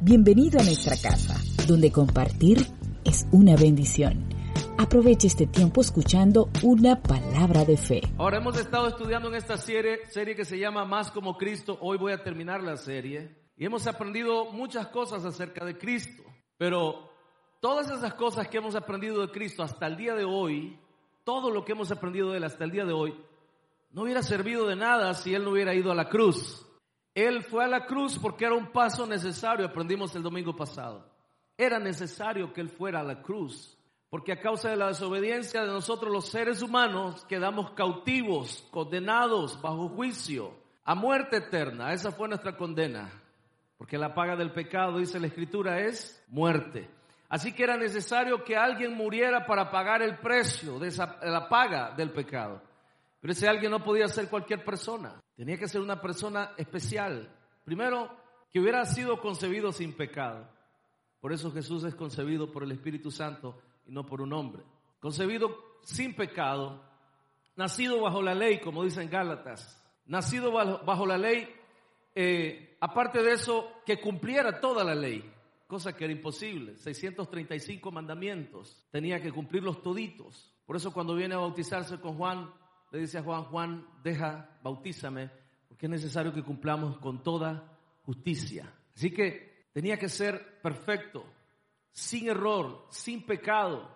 Bienvenido 0.00 0.60
a 0.60 0.62
nuestra 0.62 0.94
casa, 0.96 1.34
donde 1.66 1.90
compartir 1.90 2.58
es 3.04 3.26
una 3.32 3.56
bendición. 3.56 4.28
Aproveche 4.78 5.26
este 5.26 5.48
tiempo 5.48 5.80
escuchando 5.80 6.50
una 6.62 7.02
palabra 7.02 7.64
de 7.64 7.76
fe. 7.76 8.02
Ahora 8.16 8.36
hemos 8.38 8.56
estado 8.60 8.86
estudiando 8.86 9.28
en 9.28 9.34
esta 9.34 9.56
serie, 9.56 10.06
serie 10.08 10.36
que 10.36 10.44
se 10.44 10.56
llama 10.56 10.84
Más 10.84 11.10
como 11.10 11.36
Cristo. 11.36 11.76
Hoy 11.80 11.98
voy 11.98 12.12
a 12.12 12.22
terminar 12.22 12.62
la 12.62 12.76
serie 12.76 13.34
y 13.56 13.66
hemos 13.66 13.88
aprendido 13.88 14.52
muchas 14.52 14.86
cosas 14.86 15.24
acerca 15.24 15.64
de 15.64 15.76
Cristo. 15.76 16.22
Pero 16.56 17.10
todas 17.58 17.90
esas 17.90 18.14
cosas 18.14 18.46
que 18.46 18.58
hemos 18.58 18.76
aprendido 18.76 19.20
de 19.20 19.32
Cristo 19.32 19.64
hasta 19.64 19.88
el 19.88 19.96
día 19.96 20.14
de 20.14 20.24
hoy, 20.24 20.78
todo 21.24 21.50
lo 21.50 21.64
que 21.64 21.72
hemos 21.72 21.90
aprendido 21.90 22.30
de 22.30 22.38
él 22.38 22.44
hasta 22.44 22.62
el 22.62 22.70
día 22.70 22.84
de 22.84 22.92
hoy, 22.92 23.20
no 23.90 24.02
hubiera 24.02 24.22
servido 24.22 24.68
de 24.68 24.76
nada 24.76 25.12
si 25.14 25.34
él 25.34 25.42
no 25.42 25.50
hubiera 25.50 25.74
ido 25.74 25.90
a 25.90 25.96
la 25.96 26.08
cruz. 26.08 26.67
Él 27.14 27.42
fue 27.42 27.64
a 27.64 27.68
la 27.68 27.86
cruz 27.86 28.18
porque 28.18 28.44
era 28.44 28.54
un 28.54 28.70
paso 28.70 29.06
necesario, 29.06 29.66
aprendimos 29.66 30.14
el 30.14 30.22
domingo 30.22 30.54
pasado. 30.54 31.08
Era 31.56 31.78
necesario 31.78 32.52
que 32.52 32.60
Él 32.60 32.68
fuera 32.68 33.00
a 33.00 33.04
la 33.04 33.22
cruz, 33.22 33.76
porque 34.10 34.32
a 34.32 34.40
causa 34.40 34.70
de 34.70 34.76
la 34.76 34.88
desobediencia 34.88 35.62
de 35.62 35.72
nosotros 35.72 36.12
los 36.12 36.28
seres 36.28 36.62
humanos 36.62 37.24
quedamos 37.24 37.72
cautivos, 37.72 38.66
condenados 38.70 39.60
bajo 39.60 39.88
juicio, 39.88 40.54
a 40.84 40.94
muerte 40.94 41.38
eterna. 41.38 41.92
Esa 41.92 42.12
fue 42.12 42.28
nuestra 42.28 42.56
condena, 42.56 43.10
porque 43.76 43.98
la 43.98 44.14
paga 44.14 44.36
del 44.36 44.52
pecado, 44.52 44.98
dice 44.98 45.18
la 45.18 45.26
Escritura, 45.26 45.80
es 45.80 46.24
muerte. 46.28 46.88
Así 47.28 47.52
que 47.52 47.64
era 47.64 47.76
necesario 47.76 48.42
que 48.42 48.56
alguien 48.56 48.94
muriera 48.94 49.44
para 49.44 49.70
pagar 49.70 50.00
el 50.00 50.18
precio 50.18 50.78
de 50.78 50.90
la 51.22 51.48
paga 51.48 51.90
del 51.94 52.10
pecado. 52.10 52.62
Pero 53.20 53.32
ese 53.32 53.48
alguien 53.48 53.70
no 53.70 53.82
podía 53.82 54.08
ser 54.08 54.28
cualquier 54.28 54.64
persona. 54.64 55.20
Tenía 55.34 55.58
que 55.58 55.68
ser 55.68 55.80
una 55.80 56.00
persona 56.00 56.52
especial. 56.56 57.34
Primero, 57.64 58.10
que 58.50 58.60
hubiera 58.60 58.84
sido 58.84 59.20
concebido 59.20 59.72
sin 59.72 59.94
pecado. 59.94 60.48
Por 61.20 61.32
eso 61.32 61.50
Jesús 61.50 61.84
es 61.84 61.94
concebido 61.94 62.50
por 62.52 62.62
el 62.62 62.72
Espíritu 62.72 63.10
Santo 63.10 63.60
y 63.86 63.92
no 63.92 64.06
por 64.06 64.20
un 64.20 64.32
hombre. 64.32 64.62
Concebido 65.00 65.78
sin 65.82 66.14
pecado, 66.14 66.82
nacido 67.56 68.00
bajo 68.00 68.22
la 68.22 68.34
ley, 68.34 68.60
como 68.60 68.84
dicen 68.84 69.10
Gálatas. 69.10 69.84
Nacido 70.06 70.52
bajo, 70.52 71.06
la 71.06 71.18
ley, 71.18 71.48
eh, 72.14 72.76
aparte 72.80 73.22
de 73.22 73.32
eso, 73.32 73.68
que 73.84 74.00
cumpliera 74.00 74.60
toda 74.60 74.82
la 74.84 74.94
ley, 74.94 75.30
cosa 75.66 75.94
que 75.94 76.04
era 76.04 76.12
imposible. 76.12 76.76
635 76.76 77.90
mandamientos, 77.90 78.86
tenía 78.90 79.20
que 79.20 79.32
cumplirlos 79.32 79.82
toditos. 79.82 80.54
Por 80.64 80.76
eso 80.76 80.92
cuando 80.92 81.14
viene 81.14 81.34
a 81.34 81.38
bautizarse 81.38 82.00
con 82.00 82.16
Juan, 82.16 82.50
le 82.90 83.00
dice 83.00 83.18
a 83.18 83.22
Juan, 83.22 83.44
Juan, 83.44 83.86
deja, 84.02 84.58
bautízame, 84.62 85.30
porque 85.68 85.86
es 85.86 85.90
necesario 85.90 86.32
que 86.32 86.42
cumplamos 86.42 86.98
con 86.98 87.22
toda 87.22 87.78
justicia. 88.04 88.72
Así 88.94 89.10
que 89.10 89.68
tenía 89.72 89.98
que 89.98 90.08
ser 90.08 90.60
perfecto, 90.62 91.24
sin 91.90 92.28
error, 92.28 92.86
sin 92.90 93.24
pecado, 93.24 93.88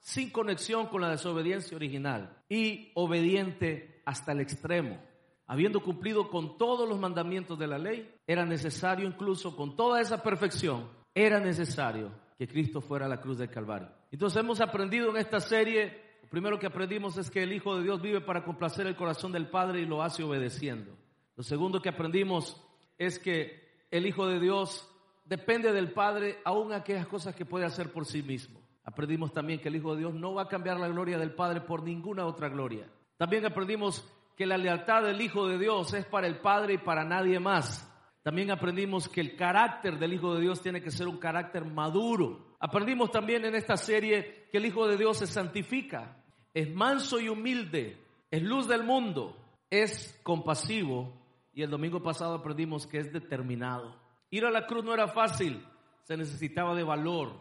sin 0.00 0.30
conexión 0.30 0.86
con 0.86 1.02
la 1.02 1.10
desobediencia 1.10 1.76
original 1.76 2.42
y 2.48 2.90
obediente 2.94 4.02
hasta 4.06 4.32
el 4.32 4.40
extremo. 4.40 4.98
Habiendo 5.46 5.82
cumplido 5.82 6.30
con 6.30 6.56
todos 6.56 6.88
los 6.88 6.98
mandamientos 6.98 7.58
de 7.58 7.66
la 7.66 7.78
ley, 7.78 8.14
era 8.26 8.44
necesario 8.46 9.06
incluso 9.06 9.56
con 9.56 9.76
toda 9.76 10.00
esa 10.00 10.22
perfección, 10.22 10.88
era 11.14 11.40
necesario 11.40 12.12
que 12.38 12.48
Cristo 12.48 12.80
fuera 12.80 13.06
a 13.06 13.08
la 13.08 13.20
cruz 13.20 13.38
del 13.38 13.50
Calvario. 13.50 13.88
Entonces 14.10 14.40
hemos 14.40 14.60
aprendido 14.60 15.10
en 15.10 15.16
esta 15.18 15.40
serie 15.40 16.09
primero 16.30 16.58
que 16.58 16.66
aprendimos 16.66 17.18
es 17.18 17.30
que 17.30 17.42
el 17.42 17.52
Hijo 17.52 17.76
de 17.76 17.82
Dios 17.82 18.00
vive 18.00 18.22
para 18.22 18.44
complacer 18.44 18.86
el 18.86 18.96
corazón 18.96 19.32
del 19.32 19.50
Padre 19.50 19.80
y 19.80 19.86
lo 19.86 20.02
hace 20.02 20.22
obedeciendo. 20.22 20.96
Lo 21.36 21.42
segundo 21.42 21.82
que 21.82 21.90
aprendimos 21.90 22.62
es 22.96 23.18
que 23.18 23.84
el 23.90 24.06
Hijo 24.06 24.26
de 24.26 24.40
Dios 24.40 24.88
depende 25.24 25.72
del 25.72 25.92
Padre 25.92 26.38
aún 26.44 26.72
aquellas 26.72 27.06
cosas 27.06 27.34
que 27.34 27.44
puede 27.44 27.64
hacer 27.66 27.92
por 27.92 28.06
sí 28.06 28.22
mismo. 28.22 28.60
Aprendimos 28.84 29.32
también 29.32 29.60
que 29.60 29.68
el 29.68 29.76
Hijo 29.76 29.94
de 29.94 30.00
Dios 30.00 30.14
no 30.14 30.34
va 30.34 30.42
a 30.42 30.48
cambiar 30.48 30.78
la 30.78 30.88
gloria 30.88 31.18
del 31.18 31.34
Padre 31.34 31.60
por 31.60 31.82
ninguna 31.82 32.26
otra 32.26 32.48
gloria. 32.48 32.88
También 33.16 33.44
aprendimos 33.44 34.06
que 34.36 34.46
la 34.46 34.56
lealtad 34.56 35.02
del 35.02 35.20
Hijo 35.20 35.46
de 35.46 35.58
Dios 35.58 35.92
es 35.94 36.06
para 36.06 36.26
el 36.26 36.38
Padre 36.38 36.74
y 36.74 36.78
para 36.78 37.04
nadie 37.04 37.38
más. 37.38 37.86
También 38.22 38.50
aprendimos 38.50 39.08
que 39.08 39.20
el 39.20 39.36
carácter 39.36 39.98
del 39.98 40.12
Hijo 40.12 40.34
de 40.34 40.42
Dios 40.42 40.60
tiene 40.60 40.82
que 40.82 40.90
ser 40.90 41.08
un 41.08 41.18
carácter 41.18 41.64
maduro. 41.64 42.56
Aprendimos 42.60 43.10
también 43.10 43.44
en 43.44 43.54
esta 43.54 43.76
serie 43.76 44.48
que 44.50 44.58
el 44.58 44.66
Hijo 44.66 44.86
de 44.86 44.96
Dios 44.96 45.18
se 45.18 45.26
santifica 45.26 46.19
es 46.54 46.72
manso 46.74 47.20
y 47.20 47.28
humilde, 47.28 47.98
es 48.30 48.42
luz 48.42 48.66
del 48.66 48.84
mundo, 48.84 49.36
es 49.70 50.18
compasivo 50.22 51.12
y 51.52 51.62
el 51.62 51.70
domingo 51.70 52.02
pasado 52.02 52.34
aprendimos 52.34 52.86
que 52.86 52.98
es 52.98 53.12
determinado. 53.12 53.94
Ir 54.30 54.44
a 54.44 54.50
la 54.50 54.66
cruz 54.66 54.84
no 54.84 54.94
era 54.94 55.08
fácil, 55.08 55.64
se 56.02 56.16
necesitaba 56.16 56.74
de 56.74 56.84
valor 56.84 57.32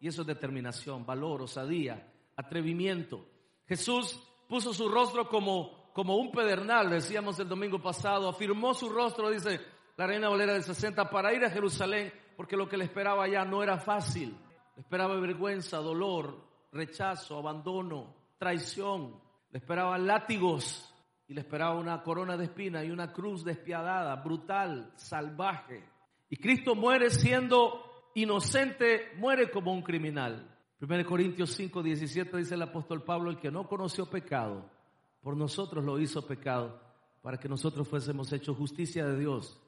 y 0.00 0.08
eso 0.08 0.22
es 0.22 0.26
determinación, 0.26 1.06
valor, 1.06 1.42
osadía, 1.42 2.10
atrevimiento. 2.36 3.24
Jesús 3.66 4.20
puso 4.48 4.74
su 4.74 4.88
rostro 4.88 5.28
como, 5.28 5.90
como 5.92 6.16
un 6.16 6.32
pedernal, 6.32 6.90
decíamos 6.90 7.38
el 7.38 7.48
domingo 7.48 7.80
pasado, 7.80 8.28
afirmó 8.28 8.74
su 8.74 8.88
rostro, 8.88 9.30
dice 9.30 9.60
la 9.96 10.06
reina 10.06 10.28
Valera 10.28 10.54
de 10.54 10.62
60, 10.62 11.08
para 11.10 11.32
ir 11.32 11.44
a 11.44 11.50
Jerusalén, 11.50 12.12
porque 12.36 12.56
lo 12.56 12.68
que 12.68 12.76
le 12.76 12.84
esperaba 12.84 13.24
allá 13.24 13.44
no 13.44 13.62
era 13.62 13.78
fácil. 13.78 14.36
Esperaba 14.76 15.20
vergüenza, 15.20 15.78
dolor, 15.78 16.36
rechazo, 16.72 17.38
abandono, 17.38 18.21
traición, 18.42 19.20
le 19.52 19.60
esperaban 19.60 20.04
látigos 20.04 20.92
y 21.28 21.34
le 21.34 21.42
esperaba 21.42 21.78
una 21.78 22.02
corona 22.02 22.36
de 22.36 22.46
espina 22.46 22.84
y 22.84 22.90
una 22.90 23.12
cruz 23.12 23.44
despiadada, 23.44 24.16
brutal, 24.16 24.92
salvaje. 24.96 25.84
Y 26.28 26.38
Cristo 26.38 26.74
muere 26.74 27.10
siendo 27.10 28.10
inocente, 28.16 29.12
muere 29.16 29.48
como 29.48 29.72
un 29.72 29.82
criminal. 29.82 30.58
1 30.80 31.06
Corintios 31.06 31.50
5, 31.52 31.84
17 31.84 32.36
dice 32.36 32.56
el 32.56 32.62
apóstol 32.62 33.04
Pablo, 33.04 33.30
el 33.30 33.38
que 33.38 33.52
no 33.52 33.68
conoció 33.68 34.10
pecado, 34.10 34.68
por 35.22 35.36
nosotros 35.36 35.84
lo 35.84 36.00
hizo 36.00 36.26
pecado, 36.26 36.80
para 37.22 37.38
que 37.38 37.48
nosotros 37.48 37.86
fuésemos 37.86 38.32
hechos 38.32 38.56
justicia 38.56 39.06
de 39.06 39.20
Dios 39.20 39.62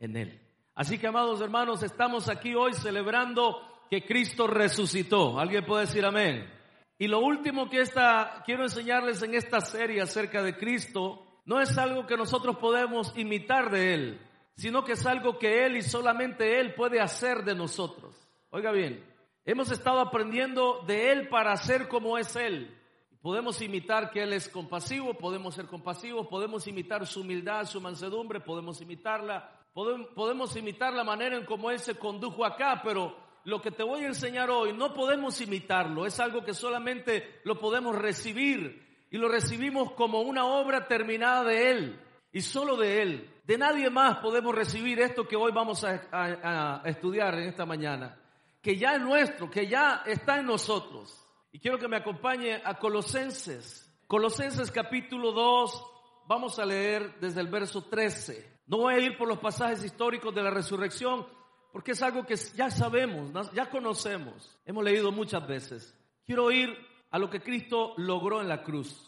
en 0.00 0.18
él. 0.18 0.38
Así 0.74 0.98
que, 0.98 1.06
amados 1.06 1.40
hermanos, 1.40 1.82
estamos 1.82 2.28
aquí 2.28 2.54
hoy 2.54 2.74
celebrando 2.74 3.56
que 3.88 4.04
Cristo 4.04 4.46
resucitó. 4.46 5.40
¿Alguien 5.40 5.64
puede 5.64 5.86
decir 5.86 6.04
amén? 6.04 6.57
Y 6.98 7.06
lo 7.06 7.20
último 7.20 7.70
que 7.70 7.80
esta, 7.80 8.42
quiero 8.44 8.64
enseñarles 8.64 9.22
en 9.22 9.34
esta 9.34 9.60
serie 9.60 10.02
acerca 10.02 10.42
de 10.42 10.56
Cristo 10.56 11.24
no 11.44 11.60
es 11.60 11.78
algo 11.78 12.06
que 12.06 12.16
nosotros 12.16 12.58
podemos 12.58 13.12
imitar 13.16 13.70
de 13.70 13.94
Él, 13.94 14.20
sino 14.54 14.84
que 14.84 14.92
es 14.92 15.06
algo 15.06 15.38
que 15.38 15.64
Él 15.64 15.76
y 15.76 15.82
solamente 15.82 16.58
Él 16.60 16.74
puede 16.74 17.00
hacer 17.00 17.44
de 17.44 17.54
nosotros. 17.54 18.14
Oiga 18.50 18.72
bien, 18.72 19.04
hemos 19.44 19.70
estado 19.70 20.00
aprendiendo 20.00 20.82
de 20.86 21.12
Él 21.12 21.28
para 21.28 21.56
ser 21.56 21.88
como 21.88 22.18
es 22.18 22.34
Él. 22.34 22.74
Podemos 23.22 23.62
imitar 23.62 24.10
que 24.10 24.22
Él 24.22 24.32
es 24.32 24.48
compasivo, 24.48 25.14
podemos 25.14 25.54
ser 25.54 25.66
compasivos, 25.66 26.26
podemos 26.26 26.66
imitar 26.66 27.06
su 27.06 27.20
humildad, 27.20 27.64
su 27.64 27.80
mansedumbre, 27.80 28.40
podemos 28.40 28.80
imitarla, 28.80 29.50
podemos, 29.72 30.56
imitar 30.56 30.92
la 30.92 31.04
manera 31.04 31.36
en 31.36 31.44
cómo 31.44 31.70
Él 31.70 31.78
se 31.78 31.96
condujo 31.96 32.44
acá, 32.44 32.80
pero 32.82 33.16
lo 33.48 33.62
que 33.62 33.70
te 33.70 33.82
voy 33.82 34.04
a 34.04 34.08
enseñar 34.08 34.50
hoy 34.50 34.74
no 34.74 34.92
podemos 34.92 35.40
imitarlo, 35.40 36.04
es 36.04 36.20
algo 36.20 36.44
que 36.44 36.52
solamente 36.52 37.40
lo 37.44 37.58
podemos 37.58 37.96
recibir 37.96 39.06
y 39.10 39.16
lo 39.16 39.26
recibimos 39.26 39.92
como 39.92 40.20
una 40.20 40.44
obra 40.44 40.86
terminada 40.86 41.44
de 41.44 41.70
Él 41.70 42.00
y 42.30 42.42
solo 42.42 42.76
de 42.76 43.00
Él. 43.00 43.34
De 43.46 43.56
nadie 43.56 43.88
más 43.88 44.18
podemos 44.18 44.54
recibir 44.54 45.00
esto 45.00 45.26
que 45.26 45.34
hoy 45.34 45.50
vamos 45.50 45.82
a, 45.82 46.82
estudiar 46.84 47.38
en 47.38 47.44
esta 47.44 47.64
mañana, 47.64 48.20
que 48.60 48.76
ya 48.76 48.96
es 48.96 49.00
nuestro, 49.00 49.48
que 49.48 49.66
ya 49.66 50.02
está 50.04 50.38
en 50.38 50.44
nosotros. 50.44 51.26
Y 51.50 51.58
quiero 51.58 51.78
que 51.78 51.88
me 51.88 51.96
acompañe 51.96 52.60
a 52.62 52.78
Colosenses. 52.78 53.90
Colosenses 54.06 54.70
capítulo 54.70 55.32
2, 55.32 55.84
vamos 56.26 56.58
a 56.58 56.66
leer 56.66 57.18
desde 57.18 57.40
el 57.40 57.48
verso 57.48 57.82
13. 57.84 58.60
No 58.66 58.76
voy 58.76 58.94
a 58.94 58.98
ir 58.98 59.16
por 59.16 59.26
los 59.26 59.38
pasajes 59.38 59.82
históricos 59.82 60.34
de 60.34 60.42
la 60.42 60.50
resurrección, 60.50 61.26
porque 61.72 61.92
es 61.92 62.02
algo 62.02 62.24
que 62.24 62.36
ya 62.54 62.70
sabemos, 62.70 63.30
ya 63.52 63.68
conocemos, 63.70 64.56
hemos 64.64 64.84
leído 64.84 65.12
muchas 65.12 65.46
veces. 65.46 65.94
Quiero 66.24 66.50
ir 66.50 66.76
a 67.10 67.18
lo 67.18 67.30
que 67.30 67.40
Cristo 67.40 67.94
logró 67.96 68.40
en 68.40 68.48
la 68.48 68.62
cruz. 68.62 69.04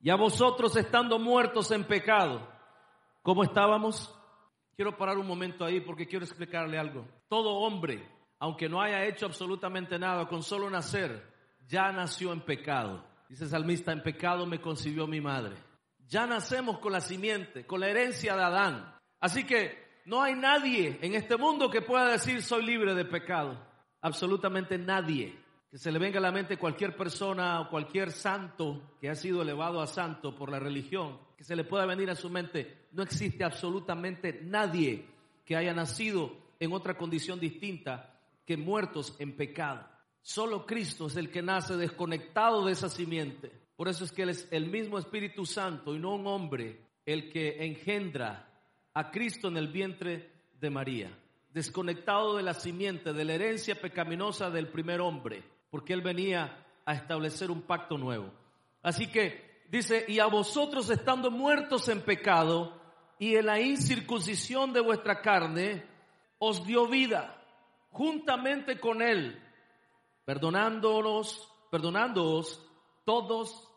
Y 0.00 0.10
a 0.10 0.16
vosotros 0.16 0.76
estando 0.76 1.18
muertos 1.18 1.70
en 1.70 1.84
pecado, 1.84 2.46
¿cómo 3.22 3.42
estábamos? 3.42 4.14
Quiero 4.76 4.96
parar 4.96 5.16
un 5.18 5.26
momento 5.26 5.64
ahí 5.64 5.80
porque 5.80 6.06
quiero 6.06 6.24
explicarle 6.24 6.78
algo. 6.78 7.06
Todo 7.28 7.54
hombre, 7.54 8.06
aunque 8.38 8.68
no 8.68 8.82
haya 8.82 9.04
hecho 9.04 9.26
absolutamente 9.26 9.98
nada, 9.98 10.28
con 10.28 10.42
solo 10.42 10.68
nacer, 10.68 11.26
ya 11.66 11.90
nació 11.92 12.32
en 12.32 12.42
pecado. 12.42 13.04
Dice 13.28 13.46
salmista, 13.46 13.92
en 13.92 14.02
pecado 14.02 14.46
me 14.46 14.60
concibió 14.60 15.06
mi 15.06 15.20
madre. 15.20 15.56
Ya 16.06 16.26
nacemos 16.26 16.78
con 16.80 16.92
la 16.92 17.00
simiente, 17.00 17.66
con 17.66 17.80
la 17.80 17.88
herencia 17.88 18.36
de 18.36 18.42
Adán. 18.42 18.94
Así 19.20 19.44
que 19.44 19.83
no 20.06 20.22
hay 20.22 20.34
nadie 20.34 20.98
en 21.00 21.14
este 21.14 21.36
mundo 21.36 21.70
que 21.70 21.80
pueda 21.80 22.10
decir 22.10 22.42
soy 22.42 22.64
libre 22.64 22.94
de 22.94 23.04
pecado. 23.04 23.58
Absolutamente 24.02 24.76
nadie. 24.76 25.38
Que 25.70 25.78
se 25.78 25.90
le 25.90 25.98
venga 25.98 26.18
a 26.18 26.22
la 26.22 26.30
mente 26.30 26.58
cualquier 26.58 26.94
persona 26.94 27.60
o 27.60 27.70
cualquier 27.70 28.12
santo 28.12 28.96
que 29.00 29.08
ha 29.08 29.14
sido 29.14 29.42
elevado 29.42 29.80
a 29.80 29.86
santo 29.86 30.34
por 30.36 30.50
la 30.50 30.60
religión, 30.60 31.18
que 31.36 31.42
se 31.42 31.56
le 31.56 31.64
pueda 31.64 31.86
venir 31.86 32.10
a 32.10 32.14
su 32.14 32.30
mente, 32.30 32.86
no 32.92 33.02
existe 33.02 33.42
absolutamente 33.42 34.40
nadie 34.44 35.04
que 35.44 35.56
haya 35.56 35.74
nacido 35.74 36.36
en 36.60 36.72
otra 36.72 36.96
condición 36.96 37.40
distinta 37.40 38.20
que 38.44 38.56
muertos 38.56 39.16
en 39.18 39.36
pecado. 39.36 39.88
Solo 40.20 40.64
Cristo 40.64 41.08
es 41.08 41.16
el 41.16 41.30
que 41.30 41.42
nace 41.42 41.76
desconectado 41.76 42.64
de 42.64 42.72
esa 42.72 42.88
simiente. 42.88 43.50
Por 43.74 43.88
eso 43.88 44.04
es 44.04 44.12
que 44.12 44.22
Él 44.22 44.30
es 44.30 44.48
el 44.52 44.70
mismo 44.70 44.98
Espíritu 44.98 45.44
Santo 45.44 45.94
y 45.94 45.98
no 45.98 46.14
un 46.14 46.26
hombre 46.26 46.80
el 47.04 47.30
que 47.30 47.64
engendra 47.64 48.53
a 48.94 49.10
Cristo 49.10 49.48
en 49.48 49.56
el 49.56 49.68
vientre 49.68 50.30
de 50.60 50.70
María. 50.70 51.10
Desconectado 51.52 52.36
de 52.36 52.42
la 52.42 52.54
simiente, 52.54 53.12
de 53.12 53.24
la 53.24 53.34
herencia 53.34 53.80
pecaminosa 53.80 54.50
del 54.50 54.68
primer 54.68 55.00
hombre, 55.00 55.42
porque 55.70 55.92
Él 55.92 56.00
venía 56.00 56.64
a 56.86 56.94
establecer 56.94 57.50
un 57.50 57.62
pacto 57.62 57.98
nuevo. 57.98 58.32
Así 58.82 59.08
que 59.08 59.64
dice, 59.68 60.04
y 60.08 60.18
a 60.18 60.26
vosotros 60.26 60.88
estando 60.90 61.30
muertos 61.30 61.88
en 61.88 62.02
pecado 62.02 62.80
y 63.18 63.36
en 63.36 63.46
la 63.46 63.60
incircuncisión 63.60 64.72
de 64.72 64.80
vuestra 64.80 65.20
carne, 65.20 65.84
os 66.38 66.64
dio 66.66 66.86
vida 66.88 67.40
juntamente 67.90 68.78
con 68.80 69.02
Él 69.02 69.40
perdonándonos, 70.24 71.50
perdonándoos 71.70 72.64
todos 73.04 73.68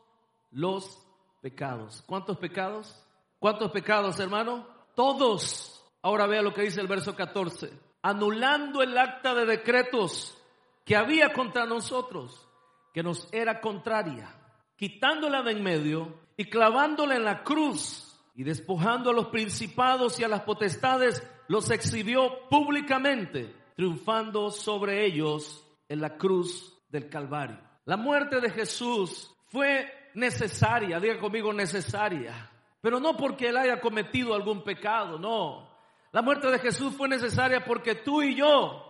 los 0.52 1.06
pecados. 1.42 2.04
¿Cuántos 2.08 2.38
pecados? 2.38 3.04
¿Cuántos 3.40 3.72
pecados, 3.72 4.20
hermano? 4.20 4.77
Todos. 4.98 5.80
Ahora 6.02 6.26
vea 6.26 6.42
lo 6.42 6.56
que 6.56 6.64
dice 6.64 6.82
el 6.82 6.88
verso 6.88 7.16
14. 7.16 7.72
Anulando 8.02 8.82
el 8.82 8.98
acta 8.98 9.36
de 9.36 9.46
decretos 9.46 10.36
que 10.84 10.96
había 10.96 11.34
contra 11.34 11.68
nosotros, 11.68 12.50
que 12.96 13.04
nos 13.04 13.32
era 13.32 13.62
contraria, 13.62 14.36
quitándola 14.76 15.44
de 15.44 15.52
en 15.52 15.62
medio 15.62 16.20
y 16.36 16.46
clavándola 16.46 17.16
en 17.16 17.26
la 17.26 17.44
cruz 17.44 18.20
y 18.34 18.44
despojando 18.44 19.12
a 19.12 19.14
los 19.14 19.28
principados 19.28 20.20
y 20.20 20.24
a 20.24 20.28
las 20.28 20.42
potestades, 20.42 21.22
los 21.48 21.70
exhibió 21.70 22.50
públicamente, 22.50 23.56
triunfando 23.76 24.50
sobre 24.50 25.06
ellos 25.06 25.64
en 25.88 26.02
la 26.02 26.18
cruz 26.18 26.76
del 26.90 27.08
Calvario. 27.08 27.60
La 27.86 27.98
muerte 27.98 28.42
de 28.42 28.50
Jesús 28.50 29.32
fue 29.46 29.94
necesaria, 30.16 31.00
diga 31.00 31.20
conmigo 31.20 31.54
necesaria, 31.54 32.50
pero 32.82 33.00
no 33.00 33.18
porque 33.18 33.50
él 33.50 33.58
haya 33.58 33.80
cometido 33.80 34.34
algún 34.34 34.64
pecado, 34.64 35.18
no. 35.20 35.70
La 36.12 36.22
muerte 36.22 36.50
de 36.50 36.60
Jesús 36.60 36.96
fue 36.96 37.08
necesaria 37.08 37.64
porque 37.66 37.96
tú 37.96 38.22
y 38.22 38.36
yo, 38.36 38.84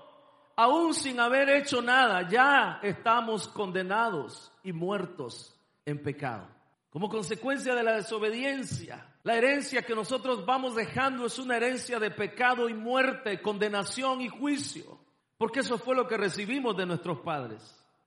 aún 0.56 0.94
sin 0.94 1.20
haber 1.20 1.50
hecho 1.50 1.82
nada, 1.82 2.28
ya 2.30 2.80
estamos 2.84 3.48
condenados 3.48 4.52
y 4.64 4.74
muertos 4.74 5.60
en 5.86 6.02
pecado. 6.02 6.48
Como 6.90 7.10
consecuencia 7.10 7.76
de 7.76 7.84
la 7.84 7.96
desobediencia, 7.96 9.14
la 9.24 9.36
herencia 9.36 9.82
que 9.82 9.96
nosotros 9.96 10.46
vamos 10.46 10.76
dejando 10.76 11.26
es 11.26 11.38
una 11.38 11.58
herencia 11.58 12.00
de 12.00 12.12
pecado 12.12 12.70
y 12.70 12.74
muerte, 12.74 13.42
condenación 13.42 14.22
y 14.22 14.30
juicio 14.30 15.08
porque 15.38 15.60
eso 15.60 15.78
fue 15.78 15.96
lo 15.96 16.08
que 16.08 16.18
recibimos 16.18 16.76
de 16.76 16.86
nuestros 16.86 17.20
padres. 17.20 17.62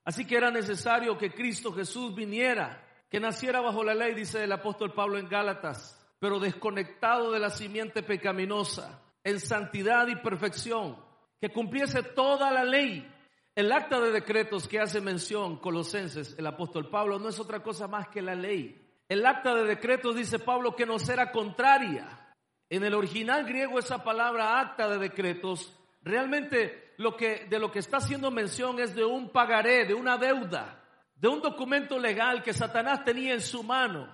Así 0.05 0.27
que 0.27 0.37
era 0.37 0.51
necesario 0.51 1.17
que 1.17 1.33
Cristo 1.33 1.73
Jesús 1.73 2.15
viniera, 2.15 2.85
que 3.11 3.21
naciera 3.21 3.61
bajo 3.61 3.83
la 3.83 3.95
ley, 3.95 4.15
dice 4.15 4.45
el 4.45 4.53
apóstol 4.53 4.95
Pablo 4.95 5.19
en 5.19 5.29
Gálatas, 5.29 6.01
pero 6.21 6.39
desconectado 6.39 7.33
de 7.33 7.41
la 7.41 7.51
simiente 7.51 8.03
pecaminosa, 8.05 9.03
en 9.25 9.41
santidad 9.41 10.07
y 10.07 10.17
perfección, 10.17 10.97
que 11.41 11.51
cumpliese 11.51 12.03
toda 12.03 12.53
la 12.53 12.65
ley. 12.65 13.07
El 13.55 13.73
acta 13.73 14.01
de 14.01 14.13
decretos 14.13 14.69
que 14.69 14.79
hace 14.79 15.01
mención 15.01 15.59
Colosenses, 15.59 16.37
el 16.39 16.47
apóstol 16.47 16.89
Pablo, 16.89 17.19
no 17.19 17.29
es 17.29 17.41
otra 17.41 17.63
cosa 17.63 17.89
más 17.89 18.09
que 18.09 18.23
la 18.23 18.37
ley. 18.37 18.81
El 19.09 19.27
acta 19.27 19.55
de 19.55 19.65
decretos, 19.65 20.15
dice 20.15 20.39
Pablo, 20.39 20.77
que 20.77 20.87
nos 20.87 21.09
era 21.09 21.33
contraria. 21.33 22.35
En 22.69 22.85
el 22.85 22.95
original 22.95 23.45
griego 23.45 23.81
esa 23.81 24.05
palabra 24.05 24.61
acta 24.61 24.89
de 24.89 24.99
decretos 24.99 25.77
realmente 26.03 26.95
lo 26.99 27.17
que, 27.17 27.47
de 27.47 27.59
lo 27.59 27.73
que 27.73 27.81
está 27.81 27.97
haciendo 27.97 28.31
mención 28.31 28.79
es 28.79 28.95
de 28.95 29.05
un 29.05 29.31
pagaré, 29.31 29.85
de 29.85 29.95
una 29.95 30.17
deuda, 30.17 30.80
de 31.21 31.29
un 31.29 31.41
documento 31.41 31.99
legal 31.99 32.43
que 32.43 32.53
Satanás 32.53 33.05
tenía 33.05 33.35
en 33.35 33.41
su 33.41 33.63
mano 33.63 34.09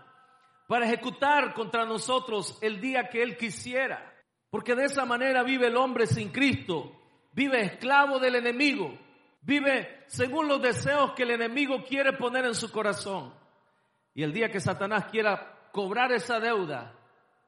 para 0.66 0.86
ejecutar 0.86 1.54
contra 1.54 1.84
nosotros 1.84 2.58
el 2.60 2.80
día 2.80 3.08
que 3.08 3.22
él 3.22 3.36
quisiera. 3.36 4.12
Porque 4.50 4.74
de 4.74 4.84
esa 4.84 5.04
manera 5.04 5.42
vive 5.42 5.68
el 5.68 5.76
hombre 5.76 6.06
sin 6.06 6.30
Cristo, 6.30 6.92
vive 7.32 7.62
esclavo 7.62 8.18
del 8.18 8.34
enemigo, 8.34 8.98
vive 9.42 10.04
según 10.06 10.48
los 10.48 10.60
deseos 10.60 11.12
que 11.12 11.22
el 11.22 11.30
enemigo 11.30 11.84
quiere 11.84 12.12
poner 12.12 12.44
en 12.44 12.54
su 12.54 12.70
corazón. 12.70 13.32
Y 14.14 14.22
el 14.22 14.32
día 14.32 14.50
que 14.50 14.60
Satanás 14.60 15.06
quiera 15.10 15.70
cobrar 15.72 16.10
esa 16.12 16.40
deuda, 16.40 16.92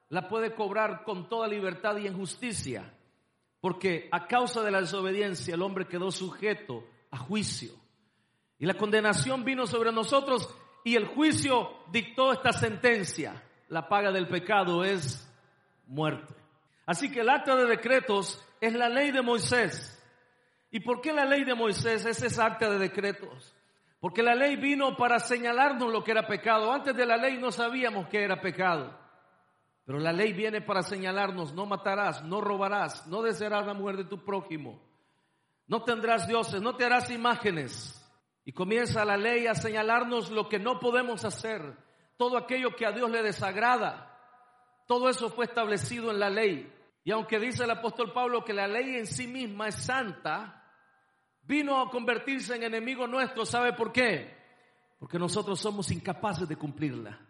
la 0.08 0.28
puede 0.28 0.54
cobrar 0.54 1.02
con 1.02 1.28
toda 1.28 1.48
libertad 1.48 1.96
y 1.96 2.06
en 2.06 2.16
justicia 2.16 2.94
porque 3.60 4.08
a 4.12 4.26
causa 4.26 4.62
de 4.62 4.70
la 4.70 4.80
desobediencia 4.80 5.54
el 5.54 5.62
hombre 5.62 5.86
quedó 5.86 6.10
sujeto 6.10 6.84
a 7.10 7.18
juicio. 7.18 7.72
Y 8.58 8.66
la 8.66 8.74
condenación 8.74 9.44
vino 9.44 9.66
sobre 9.66 9.92
nosotros 9.92 10.48
y 10.84 10.96
el 10.96 11.06
juicio 11.06 11.70
dictó 11.90 12.32
esta 12.32 12.52
sentencia. 12.52 13.42
La 13.68 13.88
paga 13.88 14.10
del 14.10 14.28
pecado 14.28 14.84
es 14.84 15.28
muerte. 15.86 16.34
Así 16.86 17.10
que 17.10 17.20
el 17.20 17.28
acta 17.28 17.54
de 17.54 17.66
decretos 17.66 18.44
es 18.60 18.74
la 18.74 18.88
ley 18.88 19.10
de 19.10 19.22
Moisés. 19.22 19.94
¿Y 20.70 20.80
por 20.80 21.00
qué 21.00 21.12
la 21.12 21.24
ley 21.24 21.44
de 21.44 21.54
Moisés 21.54 22.04
es 22.04 22.22
esa 22.22 22.46
acta 22.46 22.70
de 22.70 22.78
decretos? 22.78 23.54
Porque 24.00 24.22
la 24.22 24.34
ley 24.34 24.56
vino 24.56 24.96
para 24.96 25.18
señalarnos 25.18 25.92
lo 25.92 26.04
que 26.04 26.12
era 26.12 26.26
pecado. 26.26 26.72
Antes 26.72 26.96
de 26.96 27.06
la 27.06 27.16
ley 27.16 27.36
no 27.38 27.50
sabíamos 27.50 28.08
que 28.08 28.22
era 28.22 28.40
pecado. 28.40 28.96
Pero 29.88 30.00
la 30.00 30.12
ley 30.12 30.34
viene 30.34 30.60
para 30.60 30.82
señalarnos, 30.82 31.54
no 31.54 31.64
matarás, 31.64 32.22
no 32.22 32.42
robarás, 32.42 33.06
no 33.06 33.22
desearás 33.22 33.64
la 33.64 33.72
mujer 33.72 33.96
de 33.96 34.04
tu 34.04 34.22
prójimo, 34.22 34.82
no 35.66 35.82
tendrás 35.82 36.28
dioses, 36.28 36.60
no 36.60 36.76
te 36.76 36.84
harás 36.84 37.10
imágenes. 37.10 37.97
Y 38.48 38.52
comienza 38.52 39.04
la 39.04 39.18
ley 39.18 39.46
a 39.46 39.54
señalarnos 39.54 40.30
lo 40.30 40.48
que 40.48 40.58
no 40.58 40.80
podemos 40.80 41.22
hacer, 41.26 41.76
todo 42.16 42.38
aquello 42.38 42.74
que 42.74 42.86
a 42.86 42.92
Dios 42.92 43.10
le 43.10 43.22
desagrada. 43.22 44.18
Todo 44.86 45.10
eso 45.10 45.28
fue 45.28 45.44
establecido 45.44 46.10
en 46.10 46.18
la 46.18 46.30
ley. 46.30 46.72
Y 47.04 47.10
aunque 47.10 47.38
dice 47.38 47.64
el 47.64 47.70
apóstol 47.72 48.10
Pablo 48.14 48.42
que 48.46 48.54
la 48.54 48.66
ley 48.66 48.96
en 48.96 49.06
sí 49.06 49.26
misma 49.26 49.68
es 49.68 49.74
santa, 49.74 50.64
vino 51.42 51.78
a 51.78 51.90
convertirse 51.90 52.56
en 52.56 52.62
enemigo 52.62 53.06
nuestro. 53.06 53.44
¿Sabe 53.44 53.74
por 53.74 53.92
qué? 53.92 54.34
Porque 54.98 55.18
nosotros 55.18 55.60
somos 55.60 55.90
incapaces 55.90 56.48
de 56.48 56.56
cumplirla. 56.56 57.20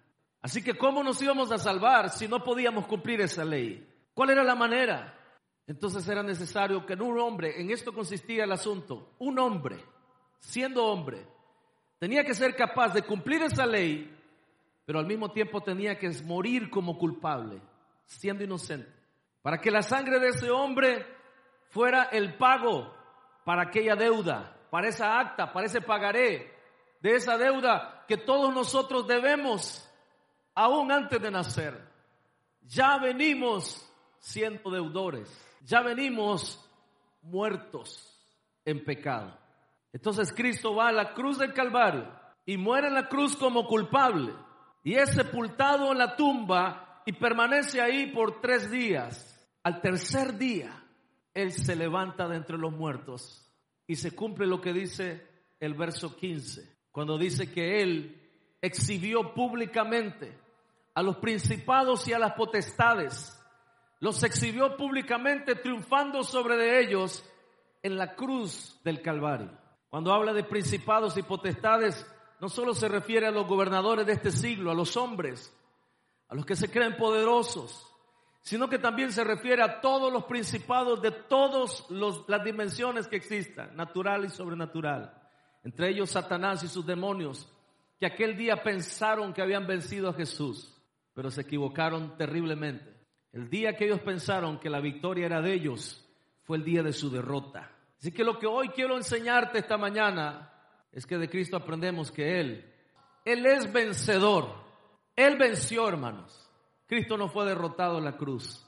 Así 0.41 0.63
que 0.63 0.79
¿cómo 0.79 1.03
nos 1.03 1.21
íbamos 1.21 1.51
a 1.51 1.59
salvar 1.59 2.11
si 2.11 2.29
no 2.29 2.45
podíamos 2.45 2.87
cumplir 2.87 3.23
esa 3.23 3.45
ley? 3.45 3.85
¿Cuál 4.15 4.31
era 4.31 4.45
la 4.45 4.55
manera? 4.55 5.19
Entonces 5.67 6.07
era 6.07 6.23
necesario 6.23 6.87
que 6.87 6.95
un 6.95 7.19
hombre, 7.19 7.61
en 7.61 7.73
esto 7.73 7.93
consistía 7.93 8.45
el 8.45 8.53
asunto, 8.53 9.17
un 9.19 9.37
hombre, 9.41 9.85
siendo 10.39 10.85
hombre, 10.87 11.27
tenía 11.99 12.25
que 12.25 12.35
ser 12.35 12.55
capaz 12.55 12.93
de 12.95 13.03
cumplir 13.03 13.43
esa 13.43 13.67
ley, 13.67 14.15
pero 14.85 14.99
al 14.99 15.07
mismo 15.07 15.31
tiempo 15.31 15.61
tenía 15.61 15.99
que 15.99 16.11
morir 16.25 16.71
como 16.71 16.99
culpable, 16.99 17.61
siendo 18.07 18.45
inocente, 18.45 18.93
para 19.43 19.61
que 19.61 19.71
la 19.71 19.83
sangre 19.83 20.19
de 20.19 20.29
ese 20.29 20.51
hombre 20.51 21.07
fuera 21.71 22.05
el 22.05 22.37
pago 22.37 22.95
para 23.45 23.63
aquella 23.63 23.97
deuda, 23.97 24.57
para 24.71 24.89
esa 24.89 25.19
acta, 25.19 25.53
para 25.53 25.67
ese 25.67 25.81
pagaré 25.81 26.53
de 27.01 27.15
esa 27.15 27.39
deuda 27.39 28.05
que 28.09 28.17
todos 28.17 28.53
nosotros 28.53 29.07
debemos 29.07 29.89
aún 30.55 30.91
antes 30.91 31.21
de 31.21 31.31
nacer, 31.31 31.81
ya 32.63 32.99
venimos 32.99 33.89
siendo 34.19 34.71
deudores, 34.71 35.31
ya 35.65 35.81
venimos 35.81 36.59
muertos 37.23 38.21
en 38.65 38.85
pecado. 38.85 39.39
Entonces 39.93 40.33
Cristo 40.33 40.75
va 40.75 40.89
a 40.89 40.93
la 40.93 41.15
cruz 41.15 41.39
del 41.39 41.53
Calvario 41.53 42.07
y 42.45 42.57
muere 42.57 42.89
en 42.89 42.95
la 42.95 43.09
cruz 43.09 43.37
como 43.37 43.67
culpable 43.67 44.33
y 44.83 44.95
es 44.95 45.11
sepultado 45.11 45.93
en 45.93 45.99
la 45.99 46.17
tumba 46.17 47.03
y 47.05 47.13
permanece 47.13 47.81
ahí 47.81 48.13
por 48.13 48.41
tres 48.41 48.71
días. 48.71 49.35
Al 49.63 49.81
tercer 49.81 50.39
día, 50.39 50.85
Él 51.35 51.53
se 51.53 51.75
levanta 51.75 52.29
de 52.29 52.37
entre 52.37 52.59
los 52.59 52.73
muertos 52.73 53.51
y 53.87 53.97
se 53.97 54.15
cumple 54.15 54.47
lo 54.47 54.61
que 54.61 54.73
dice 54.73 55.27
el 55.61 55.75
verso 55.75 56.17
15, 56.17 56.77
cuando 56.93 57.19
dice 57.19 57.51
que 57.53 57.83
Él 57.83 58.31
exhibió 58.61 59.35
públicamente 59.35 60.39
a 60.95 61.03
los 61.03 61.17
principados 61.17 62.07
y 62.09 62.13
a 62.13 62.19
las 62.19 62.33
potestades. 62.33 63.35
Los 64.01 64.23
exhibió 64.23 64.77
públicamente 64.77 65.55
triunfando 65.55 66.23
sobre 66.23 66.57
de 66.57 66.81
ellos 66.81 67.25
en 67.83 67.97
la 67.97 68.15
cruz 68.15 68.81
del 68.85 69.03
Calvario. 69.03 69.68
Cuando 69.89 70.13
habla 70.13 70.33
de 70.33 70.45
principados 70.45 71.17
y 71.17 71.23
potestades, 71.23 72.07
no 72.41 72.49
solo 72.49 72.75
se 72.75 72.89
refiere 72.89 73.27
a 73.27 73.31
los 73.31 73.47
gobernadores 73.47 74.07
de 74.07 74.13
este 74.13 74.31
siglo, 74.31 74.71
a 74.71 74.75
los 74.75 74.97
hombres, 74.97 75.55
a 76.29 76.35
los 76.35 76.45
que 76.45 76.57
se 76.57 76.71
creen 76.71 76.97
poderosos, 76.97 77.87
sino 78.43 78.69
que 78.69 78.79
también 78.79 79.13
se 79.13 79.25
refiere 79.25 79.63
a 79.63 79.81
todos 79.81 80.13
los 80.13 80.25
principados 80.25 81.01
de 81.03 81.11
todas 81.11 81.87
las 81.91 82.45
dimensiones 82.45 83.09
que 83.09 83.17
existan, 83.17 83.77
natural 83.77 84.25
y 84.25 84.29
sobrenatural, 84.29 85.13
entre 85.65 85.91
ellos 85.91 86.11
Satanás 86.11 86.63
y 86.63 86.69
sus 86.69 86.87
demonios, 86.87 87.51
que 87.99 88.07
aquel 88.07 88.37
día 88.37 88.63
pensaron 88.63 89.33
que 89.33 89.43
habían 89.43 89.67
vencido 89.67 90.11
a 90.11 90.15
Jesús 90.15 90.79
pero 91.19 91.33
se 91.33 91.41
equivocaron 91.41 92.17
terriblemente. 92.17 92.95
El 93.33 93.51
día 93.51 93.75
que 93.75 93.87
ellos 93.87 93.99
pensaron 94.03 94.61
que 94.61 94.71
la 94.71 94.79
victoria 94.79 95.27
era 95.27 95.43
de 95.43 95.53
ellos, 95.53 96.09
fue 96.45 96.59
el 96.59 96.65
día 96.65 96.85
de 96.85 96.93
su 96.93 97.11
derrota. 97.11 97.73
Así 97.99 98.13
que 98.13 98.25
lo 98.25 98.39
que 98.39 98.47
hoy 98.47 98.69
quiero 98.69 98.97
enseñarte 98.97 99.59
esta 99.59 99.77
mañana 99.77 100.53
es 100.93 101.07
que 101.07 101.19
de 101.19 101.29
Cristo 101.29 101.57
aprendemos 101.57 102.11
que 102.11 102.41
Él, 102.41 102.73
Él 103.25 103.45
es 103.47 103.73
vencedor. 103.73 104.55
Él 105.17 105.37
venció, 105.37 105.89
hermanos. 105.89 106.49
Cristo 106.87 107.17
no 107.17 107.29
fue 107.29 107.45
derrotado 107.45 107.99
en 107.99 108.05
la 108.05 108.17
cruz. 108.17 108.65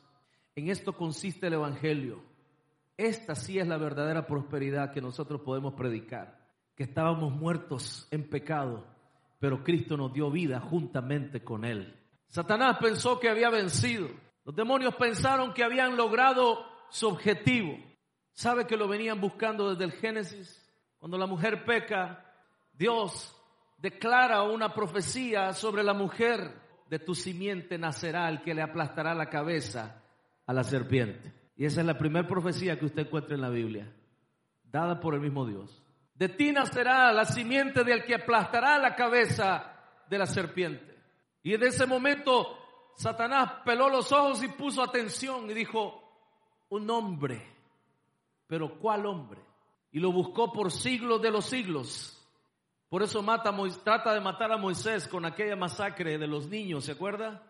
En 0.54 0.68
esto 0.68 0.92
consiste 0.92 1.46
el 1.46 1.54
Evangelio. 1.54 2.22
Esta 2.96 3.34
sí 3.34 3.58
es 3.58 3.66
la 3.66 3.78
verdadera 3.78 4.26
prosperidad 4.26 4.92
que 4.92 5.00
nosotros 5.00 5.40
podemos 5.42 5.74
predicar. 5.74 6.38
Que 6.74 6.82
estábamos 6.82 7.32
muertos 7.32 8.08
en 8.10 8.28
pecado, 8.28 8.84
pero 9.38 9.62
Cristo 9.62 9.96
nos 9.96 10.12
dio 10.12 10.30
vida 10.30 10.60
juntamente 10.60 11.42
con 11.42 11.64
Él. 11.64 11.96
Satanás 12.28 12.76
pensó 12.80 13.18
que 13.18 13.28
había 13.28 13.48
vencido. 13.48 14.08
Los 14.44 14.54
demonios 14.54 14.94
pensaron 14.96 15.54
que 15.54 15.64
habían 15.64 15.96
logrado 15.96 16.66
su 16.90 17.08
objetivo. 17.08 17.78
¿Sabe 18.32 18.66
que 18.66 18.76
lo 18.76 18.88
venían 18.88 19.20
buscando 19.20 19.70
desde 19.70 19.84
el 19.84 19.92
Génesis? 19.92 20.70
Cuando 20.98 21.18
la 21.18 21.26
mujer 21.26 21.64
peca, 21.64 22.24
Dios 22.72 23.36
declara 23.78 24.42
una 24.42 24.72
profecía 24.72 25.52
sobre 25.52 25.82
la 25.82 25.94
mujer. 25.94 26.68
De 26.88 26.98
tu 26.98 27.14
simiente 27.14 27.78
nacerá 27.78 28.28
el 28.28 28.42
que 28.42 28.54
le 28.54 28.62
aplastará 28.62 29.14
la 29.14 29.28
cabeza 29.28 30.02
a 30.46 30.52
la 30.52 30.64
serpiente. 30.64 31.32
Y 31.56 31.64
esa 31.64 31.80
es 31.80 31.86
la 31.86 31.98
primera 31.98 32.26
profecía 32.26 32.78
que 32.78 32.86
usted 32.86 33.06
encuentra 33.06 33.34
en 33.34 33.42
la 33.42 33.50
Biblia, 33.50 33.92
dada 34.64 34.98
por 34.98 35.14
el 35.14 35.20
mismo 35.20 35.46
Dios. 35.46 35.82
De 36.14 36.28
ti 36.28 36.52
nacerá 36.52 37.12
la 37.12 37.24
simiente 37.24 37.84
del 37.84 38.04
que 38.04 38.14
aplastará 38.14 38.78
la 38.78 38.94
cabeza 38.94 39.74
de 40.08 40.18
la 40.18 40.26
serpiente. 40.26 40.98
Y 41.42 41.54
en 41.54 41.62
ese 41.62 41.86
momento 41.86 42.58
Satanás 42.96 43.62
peló 43.64 43.88
los 43.88 44.10
ojos 44.12 44.42
y 44.42 44.48
puso 44.48 44.82
atención 44.82 45.50
y 45.50 45.54
dijo, 45.54 46.02
un 46.68 46.90
hombre, 46.90 47.59
pero 48.50 48.80
¿cuál 48.80 49.06
hombre? 49.06 49.40
Y 49.92 50.00
lo 50.00 50.10
buscó 50.10 50.52
por 50.52 50.72
siglos 50.72 51.22
de 51.22 51.30
los 51.30 51.46
siglos. 51.46 52.20
Por 52.88 53.04
eso 53.04 53.22
mata, 53.22 53.54
trata 53.84 54.12
de 54.12 54.20
matar 54.20 54.50
a 54.50 54.56
Moisés 54.56 55.06
con 55.06 55.24
aquella 55.24 55.54
masacre 55.54 56.18
de 56.18 56.26
los 56.26 56.48
niños, 56.48 56.84
¿se 56.84 56.92
acuerda? 56.92 57.40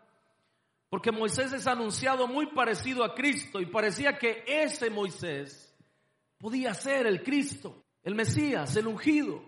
Porque 0.91 1.11
Moisés 1.11 1.55
es 1.55 1.67
anunciado 1.67 2.29
muy 2.29 2.49
parecido 2.49 3.03
a 3.03 3.15
Cristo 3.15 3.63
y 3.63 3.67
parecía 3.67 4.19
que 4.19 4.45
ese 4.47 4.91
Moisés 4.91 5.75
podía 6.37 6.75
ser 6.75 7.07
el 7.07 7.23
Cristo, 7.23 7.83
el 8.03 8.15
Mesías, 8.15 8.77
el 8.77 8.87
ungido. 8.87 9.43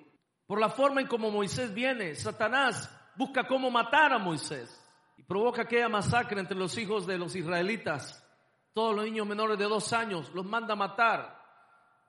Por 0.47 0.59
la 0.59 0.71
forma 0.71 1.03
en 1.03 1.07
como 1.07 1.31
Moisés 1.31 1.75
viene, 1.75 2.15
Satanás 2.15 2.91
busca 3.15 3.47
cómo 3.47 3.71
matar 3.71 4.15
a 4.15 4.19
Moisés 4.19 4.83
y 5.19 5.23
provoca 5.23 5.63
aquella 5.63 5.91
masacre 5.91 6.41
entre 6.41 6.57
los 6.57 6.79
hijos 6.79 7.07
de 7.07 7.19
los 7.19 7.37
israelitas. 7.37 8.27
Todos 8.73 8.97
los 8.97 9.05
niños 9.05 9.27
menores 9.27 9.59
de 9.59 9.65
dos 9.65 9.93
años 9.93 10.33
los 10.33 10.47
manda 10.47 10.73
a 10.73 10.77
matar. 10.77 11.42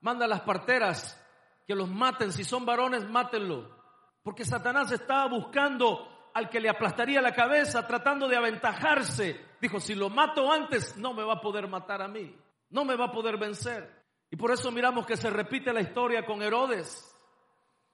Manda 0.03 0.25
a 0.25 0.27
las 0.27 0.41
parteras 0.41 1.19
que 1.65 1.73
los 1.73 1.89
maten. 1.89 2.31
Si 2.31 2.43
son 2.43 2.63
varones, 2.63 3.09
mátenlo. 3.09 3.75
Porque 4.21 4.45
Satanás 4.45 4.91
estaba 4.91 5.27
buscando 5.27 6.29
al 6.35 6.49
que 6.49 6.59
le 6.59 6.69
aplastaría 6.69 7.21
la 7.21 7.33
cabeza, 7.33 7.87
tratando 7.87 8.27
de 8.27 8.37
aventajarse. 8.37 9.43
Dijo, 9.59 9.79
si 9.79 9.95
lo 9.95 10.11
mato 10.11 10.51
antes, 10.51 10.95
no 10.97 11.15
me 11.15 11.23
va 11.23 11.33
a 11.33 11.41
poder 11.41 11.67
matar 11.67 12.03
a 12.03 12.07
mí. 12.07 12.35
No 12.69 12.85
me 12.85 12.95
va 12.95 13.05
a 13.05 13.11
poder 13.11 13.37
vencer. 13.37 14.03
Y 14.29 14.35
por 14.35 14.51
eso 14.51 14.71
miramos 14.71 15.07
que 15.07 15.17
se 15.17 15.31
repite 15.31 15.73
la 15.73 15.81
historia 15.81 16.23
con 16.23 16.43
Herodes. 16.43 17.09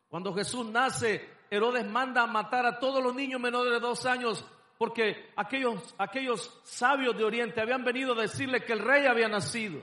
Cuando 0.09 0.33
Jesús 0.33 0.65
nace, 0.65 1.29
Herodes 1.49 1.87
manda 1.89 2.23
a 2.23 2.27
matar 2.27 2.65
a 2.65 2.79
todos 2.79 3.01
los 3.01 3.15
niños 3.15 3.39
menores 3.39 3.71
de 3.71 3.79
dos 3.79 4.05
años 4.05 4.45
porque 4.79 5.29
aquellos, 5.35 5.93
aquellos 5.97 6.57
sabios 6.63 7.15
de 7.17 7.25
Oriente 7.25 7.59
habían 7.59 7.83
venido 7.83 8.13
a 8.13 8.21
decirle 8.21 8.63
que 8.63 8.71
el 8.71 8.79
rey 8.79 9.05
había 9.05 9.27
nacido. 9.27 9.81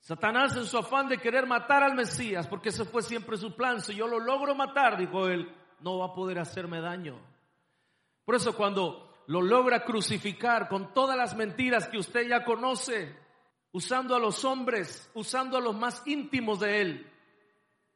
Satanás 0.00 0.56
en 0.56 0.64
su 0.64 0.78
afán 0.78 1.08
de 1.08 1.18
querer 1.18 1.46
matar 1.46 1.82
al 1.82 1.94
Mesías, 1.94 2.46
porque 2.46 2.70
ese 2.70 2.84
fue 2.84 3.02
siempre 3.02 3.36
su 3.36 3.54
plan, 3.54 3.80
si 3.80 3.94
yo 3.94 4.06
lo 4.06 4.18
logro 4.18 4.54
matar, 4.54 4.96
dijo 4.96 5.28
él, 5.28 5.54
no 5.80 5.98
va 5.98 6.06
a 6.06 6.14
poder 6.14 6.38
hacerme 6.38 6.80
daño. 6.80 7.20
Por 8.24 8.34
eso 8.34 8.56
cuando 8.56 9.22
lo 9.26 9.42
logra 9.42 9.84
crucificar 9.84 10.68
con 10.68 10.92
todas 10.94 11.16
las 11.16 11.36
mentiras 11.36 11.86
que 11.88 11.98
usted 11.98 12.28
ya 12.28 12.44
conoce, 12.44 13.16
usando 13.72 14.16
a 14.16 14.18
los 14.18 14.44
hombres, 14.44 15.10
usando 15.14 15.58
a 15.58 15.60
los 15.60 15.76
más 15.76 16.02
íntimos 16.06 16.60
de 16.60 16.80
él, 16.80 17.12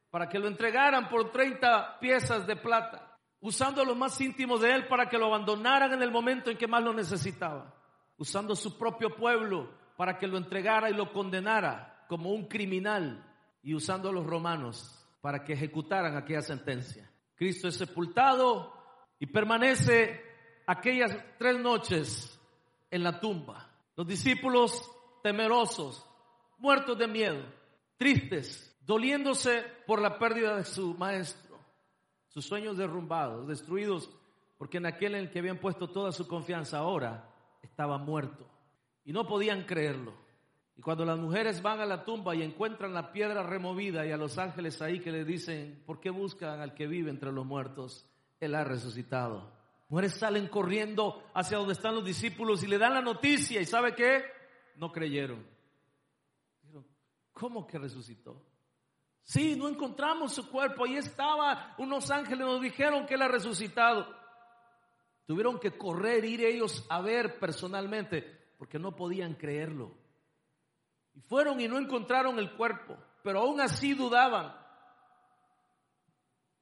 para 0.09 0.29
que 0.29 0.39
lo 0.39 0.47
entregaran 0.47 1.09
por 1.09 1.31
30 1.31 1.99
piezas 1.99 2.47
de 2.47 2.55
plata 2.55 3.15
usando 3.45 3.83
a 3.83 3.85
los 3.85 3.95
más 3.95 4.19
íntimos 4.21 4.61
de 4.61 4.73
él 4.73 4.87
para 4.87 5.07
que 5.07 5.19
lo 5.19 5.27
abandonaran 5.27 5.93
en 5.93 6.01
el 6.01 6.09
momento 6.09 6.49
en 6.49 6.57
que 6.57 6.67
más 6.67 6.83
lo 6.83 6.93
necesitaba, 6.93 7.75
usando 8.17 8.55
su 8.55 8.75
propio 8.75 9.15
pueblo 9.15 9.69
para 9.97 10.17
que 10.17 10.25
lo 10.25 10.37
entregara 10.37 10.89
y 10.89 10.95
lo 10.95 11.13
condenara 11.13 11.94
como 12.07 12.31
un 12.31 12.47
criminal 12.47 13.25
y 13.61 13.73
usando 13.73 14.09
a 14.09 14.13
los 14.13 14.25
romanos 14.25 15.05
para 15.21 15.43
que 15.43 15.53
ejecutaran 15.53 16.15
aquella 16.15 16.41
sentencia. 16.41 17.09
Cristo 17.35 17.67
es 17.67 17.75
sepultado 17.75 18.73
y 19.19 19.25
permanece 19.25 20.21
aquellas 20.67 21.15
tres 21.37 21.59
noches 21.59 22.39
en 22.91 23.03
la 23.03 23.19
tumba. 23.19 23.69
Los 23.95 24.07
discípulos 24.07 24.89
temerosos, 25.23 26.05
muertos 26.57 26.97
de 26.97 27.07
miedo, 27.07 27.43
tristes, 27.97 28.77
doliéndose 28.81 29.63
por 29.87 30.01
la 30.01 30.17
pérdida 30.19 30.57
de 30.57 30.63
su 30.63 30.93
maestro 30.93 31.45
sus 32.35 32.45
sueños 32.45 32.75
derrumbados, 32.75 33.47
destruidos, 33.47 34.09
porque 34.57 34.77
en 34.77 34.85
aquel 34.87 35.15
en 35.15 35.21
el 35.21 35.31
que 35.31 35.39
habían 35.39 35.57
puesto 35.57 35.89
toda 35.89 36.11
su 36.11 36.27
confianza 36.27 36.79
ahora 36.79 37.33
estaba 37.61 37.97
muerto. 37.97 38.45
Y 39.05 39.13
no 39.13 39.25
podían 39.25 39.63
creerlo. 39.63 40.13
Y 40.77 40.81
cuando 40.81 41.05
las 41.05 41.17
mujeres 41.17 41.61
van 41.61 41.79
a 41.79 41.85
la 41.85 42.03
tumba 42.03 42.35
y 42.35 42.41
encuentran 42.41 42.93
la 42.93 43.11
piedra 43.11 43.43
removida 43.43 44.05
y 44.05 44.11
a 44.11 44.17
los 44.17 44.37
ángeles 44.37 44.81
ahí 44.81 44.99
que 44.99 45.11
le 45.11 45.23
dicen, 45.23 45.83
¿por 45.85 45.99
qué 45.99 46.09
buscan 46.09 46.59
al 46.59 46.73
que 46.73 46.87
vive 46.87 47.09
entre 47.09 47.31
los 47.31 47.45
muertos? 47.45 48.09
Él 48.39 48.55
ha 48.55 48.63
resucitado. 48.63 49.53
Mujeres 49.87 50.15
salen 50.15 50.47
corriendo 50.47 51.23
hacia 51.33 51.57
donde 51.57 51.73
están 51.73 51.95
los 51.95 52.03
discípulos 52.03 52.63
y 52.63 52.67
le 52.67 52.77
dan 52.77 52.93
la 52.93 53.01
noticia 53.01 53.61
y 53.61 53.65
¿sabe 53.65 53.95
qué? 53.95 54.23
No 54.75 54.91
creyeron. 54.91 55.55
¿cómo 57.35 57.67
que 57.67 57.77
resucitó? 57.77 58.41
Sí, 59.21 59.55
no 59.55 59.67
encontramos 59.67 60.33
su 60.33 60.49
cuerpo. 60.49 60.85
Ahí 60.85 60.95
estaba. 60.95 61.75
Unos 61.77 62.09
ángeles 62.09 62.45
nos 62.45 62.61
dijeron 62.61 63.05
que 63.05 63.15
él 63.15 63.21
ha 63.21 63.27
resucitado. 63.27 64.07
Tuvieron 65.25 65.59
que 65.59 65.77
correr, 65.77 66.23
ir 66.25 66.43
ellos 66.43 66.85
a 66.89 67.01
ver 67.01 67.39
personalmente, 67.39 68.21
porque 68.57 68.79
no 68.79 68.95
podían 68.95 69.33
creerlo. 69.33 69.91
Y 71.15 71.21
fueron 71.21 71.59
y 71.59 71.67
no 71.67 71.77
encontraron 71.77 72.37
el 72.39 72.51
cuerpo, 72.55 72.97
pero 73.23 73.39
aún 73.39 73.61
así 73.61 73.93
dudaban. 73.93 74.55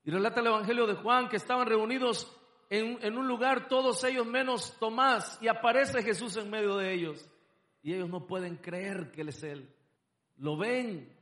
Y 0.05 0.12
relata 0.12 0.41
el 0.41 0.48
Evangelio 0.48 0.86
de 0.86 0.95
Juan 0.95 1.29
que 1.29 1.38
estaban 1.38 1.67
reunidos 1.67 2.31
en, 2.69 2.98
en, 3.01 3.17
un 3.17 3.27
lugar, 3.27 3.67
todos 3.67 4.03
ellos 4.03 4.25
menos 4.25 4.77
Tomás, 4.79 5.38
y 5.41 5.48
aparece 5.48 6.03
Jesús 6.03 6.38
en 6.38 6.50
medio 6.50 6.77
de 6.77 6.93
ellos. 6.93 7.29
Y 7.81 7.93
ellos 7.93 8.10
no 8.10 8.25
pueden 8.25 8.57
creer 8.57 9.12
que 9.12 9.22
Él 9.22 9.29
es 9.29 9.43
Él. 9.43 9.74
Lo 10.38 10.57
ven, 10.57 11.13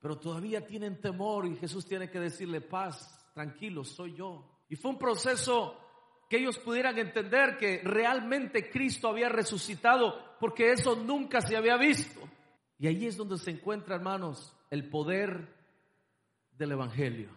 pero 0.00 0.18
todavía 0.18 0.66
tienen 0.66 1.00
temor 1.00 1.46
y 1.46 1.56
Jesús 1.56 1.86
tiene 1.86 2.10
que 2.10 2.20
decirle 2.20 2.60
paz, 2.60 3.30
tranquilo, 3.34 3.84
soy 3.84 4.14
yo. 4.14 4.62
Y 4.68 4.76
fue 4.76 4.92
un 4.92 4.98
proceso 4.98 5.76
que 6.28 6.38
ellos 6.38 6.58
pudieran 6.58 6.98
entender 6.98 7.56
que 7.56 7.80
realmente 7.82 8.70
Cristo 8.70 9.08
había 9.08 9.28
resucitado 9.28 10.36
porque 10.38 10.72
eso 10.72 10.94
nunca 10.94 11.40
se 11.40 11.56
había 11.56 11.76
visto. 11.76 12.20
Y 12.78 12.86
ahí 12.86 13.06
es 13.06 13.16
donde 13.16 13.38
se 13.38 13.50
encuentra, 13.50 13.96
hermanos, 13.96 14.56
el 14.70 14.88
poder 14.88 15.48
del 16.56 16.72
Evangelio. 16.72 17.28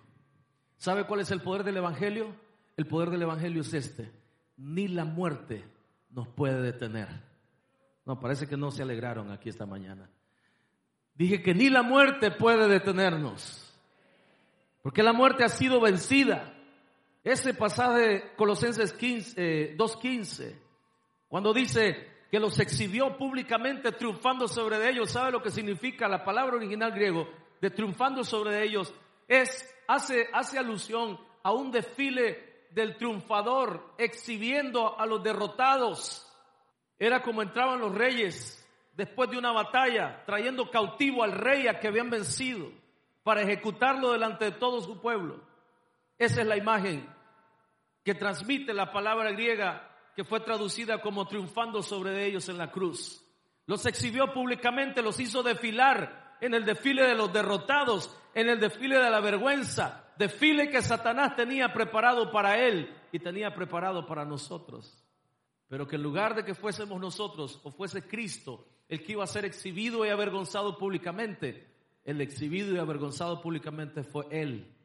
¿Sabe 0.77 1.05
cuál 1.05 1.21
es 1.21 1.31
el 1.31 1.41
poder 1.41 1.63
del 1.63 1.77
Evangelio? 1.77 2.35
El 2.77 2.87
poder 2.87 3.09
del 3.09 3.23
Evangelio 3.23 3.61
es 3.61 3.73
este. 3.73 4.11
Ni 4.57 4.87
la 4.87 5.05
muerte 5.05 5.63
nos 6.11 6.27
puede 6.27 6.61
detener. 6.61 7.07
No, 8.05 8.19
parece 8.19 8.47
que 8.47 8.57
no 8.57 8.71
se 8.71 8.83
alegraron 8.83 9.31
aquí 9.31 9.49
esta 9.49 9.65
mañana. 9.65 10.09
Dije 11.15 11.41
que 11.41 11.53
ni 11.53 11.69
la 11.69 11.83
muerte 11.83 12.31
puede 12.31 12.67
detenernos. 12.67 13.71
Porque 14.81 15.03
la 15.03 15.13
muerte 15.13 15.43
ha 15.43 15.49
sido 15.49 15.79
vencida. 15.79 16.53
Ese 17.23 17.53
pasaje 17.53 18.33
Colosenses 18.35 18.97
2.15, 18.97 20.55
cuando 21.27 21.53
dice 21.53 22.10
que 22.31 22.39
los 22.39 22.57
exhibió 22.61 23.17
públicamente 23.17 23.91
triunfando 23.91 24.47
sobre 24.47 24.89
ellos, 24.89 25.11
¿sabe 25.11 25.33
lo 25.33 25.43
que 25.43 25.51
significa 25.51 26.07
la 26.07 26.23
palabra 26.23 26.55
original 26.55 26.93
griego 26.93 27.27
de 27.59 27.69
triunfando 27.69 28.23
sobre 28.23 28.63
ellos? 28.63 28.93
Es, 29.27 29.69
hace, 29.85 30.29
hace 30.31 30.57
alusión 30.57 31.19
a 31.43 31.51
un 31.51 31.71
desfile 31.71 32.67
del 32.71 32.95
triunfador 32.95 33.95
exhibiendo 33.97 34.97
a 34.97 35.05
los 35.05 35.21
derrotados. 35.21 36.25
Era 36.97 37.21
como 37.21 37.41
entraban 37.41 37.81
los 37.81 37.93
reyes 37.93 38.65
después 38.95 39.29
de 39.29 39.37
una 39.37 39.51
batalla, 39.51 40.23
trayendo 40.25 40.71
cautivo 40.71 41.25
al 41.25 41.33
rey 41.33 41.67
a 41.67 41.81
que 41.81 41.89
habían 41.89 42.09
vencido 42.09 42.71
para 43.23 43.41
ejecutarlo 43.41 44.13
delante 44.13 44.45
de 44.45 44.51
todo 44.51 44.79
su 44.79 45.01
pueblo. 45.01 45.41
Esa 46.17 46.41
es 46.41 46.47
la 46.47 46.55
imagen 46.55 47.13
que 48.05 48.15
transmite 48.15 48.73
la 48.73 48.93
palabra 48.93 49.31
griega 49.31 49.90
que 50.15 50.23
fue 50.23 50.39
traducida 50.41 51.01
como 51.01 51.27
triunfando 51.27 51.81
sobre 51.81 52.25
ellos 52.25 52.49
en 52.49 52.57
la 52.57 52.71
cruz. 52.71 53.25
los 53.65 53.85
exhibió 53.85 54.33
públicamente, 54.33 55.01
los 55.01 55.19
hizo 55.19 55.43
desfilar 55.43 56.37
en 56.41 56.53
el 56.53 56.65
desfile 56.65 57.07
de 57.07 57.15
los 57.15 57.31
derrotados, 57.31 58.15
en 58.33 58.49
el 58.49 58.59
desfile 58.59 58.97
de 58.97 59.09
la 59.09 59.19
vergüenza, 59.19 60.11
desfile 60.17 60.69
que 60.69 60.81
Satanás 60.81 61.35
tenía 61.35 61.71
preparado 61.71 62.31
para 62.31 62.59
él 62.59 62.93
y 63.11 63.19
tenía 63.19 63.53
preparado 63.53 64.05
para 64.05 64.25
nosotros. 64.25 65.05
Pero 65.67 65.87
que 65.87 65.95
en 65.95 66.03
lugar 66.03 66.35
de 66.35 66.43
que 66.43 66.55
fuésemos 66.55 66.99
nosotros 66.99 67.61
o 67.63 67.71
fuese 67.71 68.05
Cristo 68.07 68.67
el 68.89 69.03
que 69.03 69.13
iba 69.13 69.23
a 69.23 69.27
ser 69.27 69.45
exhibido 69.45 70.05
y 70.05 70.09
avergonzado 70.09 70.77
públicamente, 70.77 71.71
el 72.03 72.19
exhibido 72.19 72.75
y 72.75 72.79
avergonzado 72.79 73.41
públicamente 73.41 74.03
fue 74.03 74.25
él, 74.31 74.75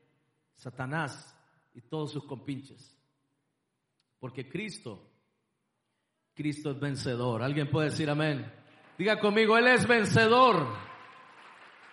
Satanás 0.55 1.37
y 1.75 1.81
todos 1.81 2.13
sus 2.13 2.25
compinches. 2.25 2.97
Porque 4.21 4.49
Cristo, 4.49 5.11
Cristo 6.37 6.71
es 6.71 6.79
vencedor. 6.79 7.43
¿Alguien 7.43 7.71
puede 7.71 7.89
decir 7.89 8.11
amén? 8.11 8.53
Diga 8.99 9.19
conmigo, 9.19 9.57
Él 9.57 9.69
es 9.69 9.87
vencedor. 9.89 10.67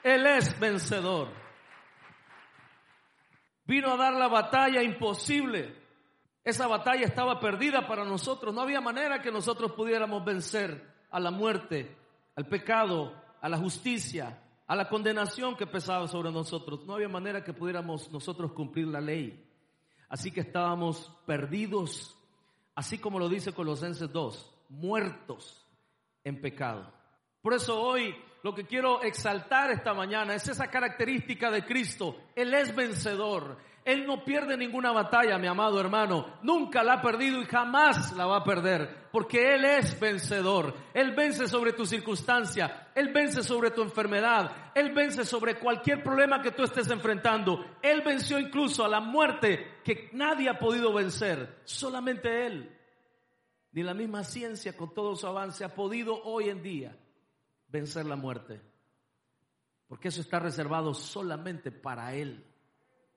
Él 0.04 0.26
es 0.26 0.60
vencedor. 0.60 1.30
Vino 3.66 3.94
a 3.94 3.98
dar 3.98 4.14
la 4.14 4.28
batalla 4.28 4.84
imposible. 4.84 5.74
Esa 6.44 6.68
batalla 6.68 7.06
estaba 7.06 7.40
perdida 7.40 7.88
para 7.88 8.04
nosotros. 8.04 8.54
No 8.54 8.62
había 8.62 8.82
manera 8.82 9.22
que 9.22 9.32
nosotros 9.32 9.72
pudiéramos 9.72 10.26
vencer 10.26 10.94
a 11.10 11.22
la 11.22 11.32
muerte, 11.32 11.96
al 12.36 12.46
pecado, 12.48 13.14
a 13.40 13.48
la 13.48 13.58
justicia, 13.58 14.42
a 14.68 14.76
la 14.76 14.90
condenación 14.90 15.56
que 15.56 15.68
pesaba 15.68 16.06
sobre 16.10 16.34
nosotros. 16.34 16.86
No 16.86 16.96
había 16.96 17.08
manera 17.08 17.46
que 17.46 17.54
pudiéramos 17.54 18.12
nosotros 18.12 18.52
cumplir 18.52 18.88
la 18.88 19.00
ley. 19.00 19.42
Así 20.10 20.32
que 20.32 20.42
estábamos 20.42 21.10
perdidos, 21.26 22.18
así 22.76 22.98
como 22.98 23.20
lo 23.20 23.30
dice 23.30 23.54
Colosenses 23.54 24.12
2, 24.12 24.54
muertos 24.70 25.66
en 26.24 26.42
pecado. 26.42 26.92
Por 27.42 27.54
eso 27.54 27.82
hoy 27.82 28.16
lo 28.44 28.54
que 28.54 28.66
quiero 28.66 29.02
exaltar 29.04 29.72
esta 29.72 29.94
mañana 29.94 30.36
es 30.36 30.48
esa 30.48 30.68
característica 30.68 31.50
de 31.52 31.66
Cristo. 31.66 32.18
Él 32.36 32.54
es 32.54 32.76
vencedor. 32.76 33.58
Él 33.86 34.06
no 34.06 34.24
pierde 34.24 34.56
ninguna 34.56 34.92
batalla, 34.92 35.38
mi 35.38 35.48
amado 35.48 35.80
hermano. 35.80 36.38
Nunca 36.42 36.84
la 36.84 36.94
ha 36.94 37.02
perdido 37.02 37.42
y 37.42 37.46
jamás 37.46 38.14
la 38.14 38.26
va 38.26 38.38
a 38.38 38.44
perder. 38.44 39.10
Porque 39.12 39.56
Él 39.56 39.66
es 39.66 40.00
vencedor. 40.00 40.74
Él 40.94 41.14
vence 41.14 41.48
sobre 41.48 41.74
tu 41.74 41.86
circunstancia. 41.86 42.92
Él 42.96 43.12
vence 43.14 43.44
sobre 43.44 43.72
tu 43.72 43.82
enfermedad. 43.82 44.72
Él 44.74 44.94
vence 44.94 45.26
sobre 45.26 45.60
cualquier 45.60 46.02
problema 46.02 46.42
que 46.42 46.52
tú 46.52 46.64
estés 46.64 46.90
enfrentando. 46.92 47.66
Él 47.82 48.02
venció 48.06 48.40
incluso 48.40 48.86
a 48.86 48.90
la 48.90 49.02
muerte 49.02 49.82
que 49.84 50.10
nadie 50.14 50.48
ha 50.48 50.58
podido 50.58 50.94
vencer. 50.94 51.60
Solamente 51.66 52.46
Él. 52.46 52.80
Ni 53.74 53.84
la 53.84 53.94
misma 53.94 54.24
ciencia 54.24 54.78
con 54.78 54.94
todo 54.94 55.16
su 55.16 55.28
avance 55.28 55.66
ha 55.66 55.76
podido 55.76 56.24
hoy 56.24 56.48
en 56.50 56.64
día 56.64 56.98
vencer 57.68 58.06
la 58.06 58.16
muerte. 58.16 58.62
Porque 59.88 60.08
eso 60.08 60.22
está 60.22 60.40
reservado 60.40 60.94
solamente 60.94 61.72
para 61.72 62.16
Él. 62.16 62.53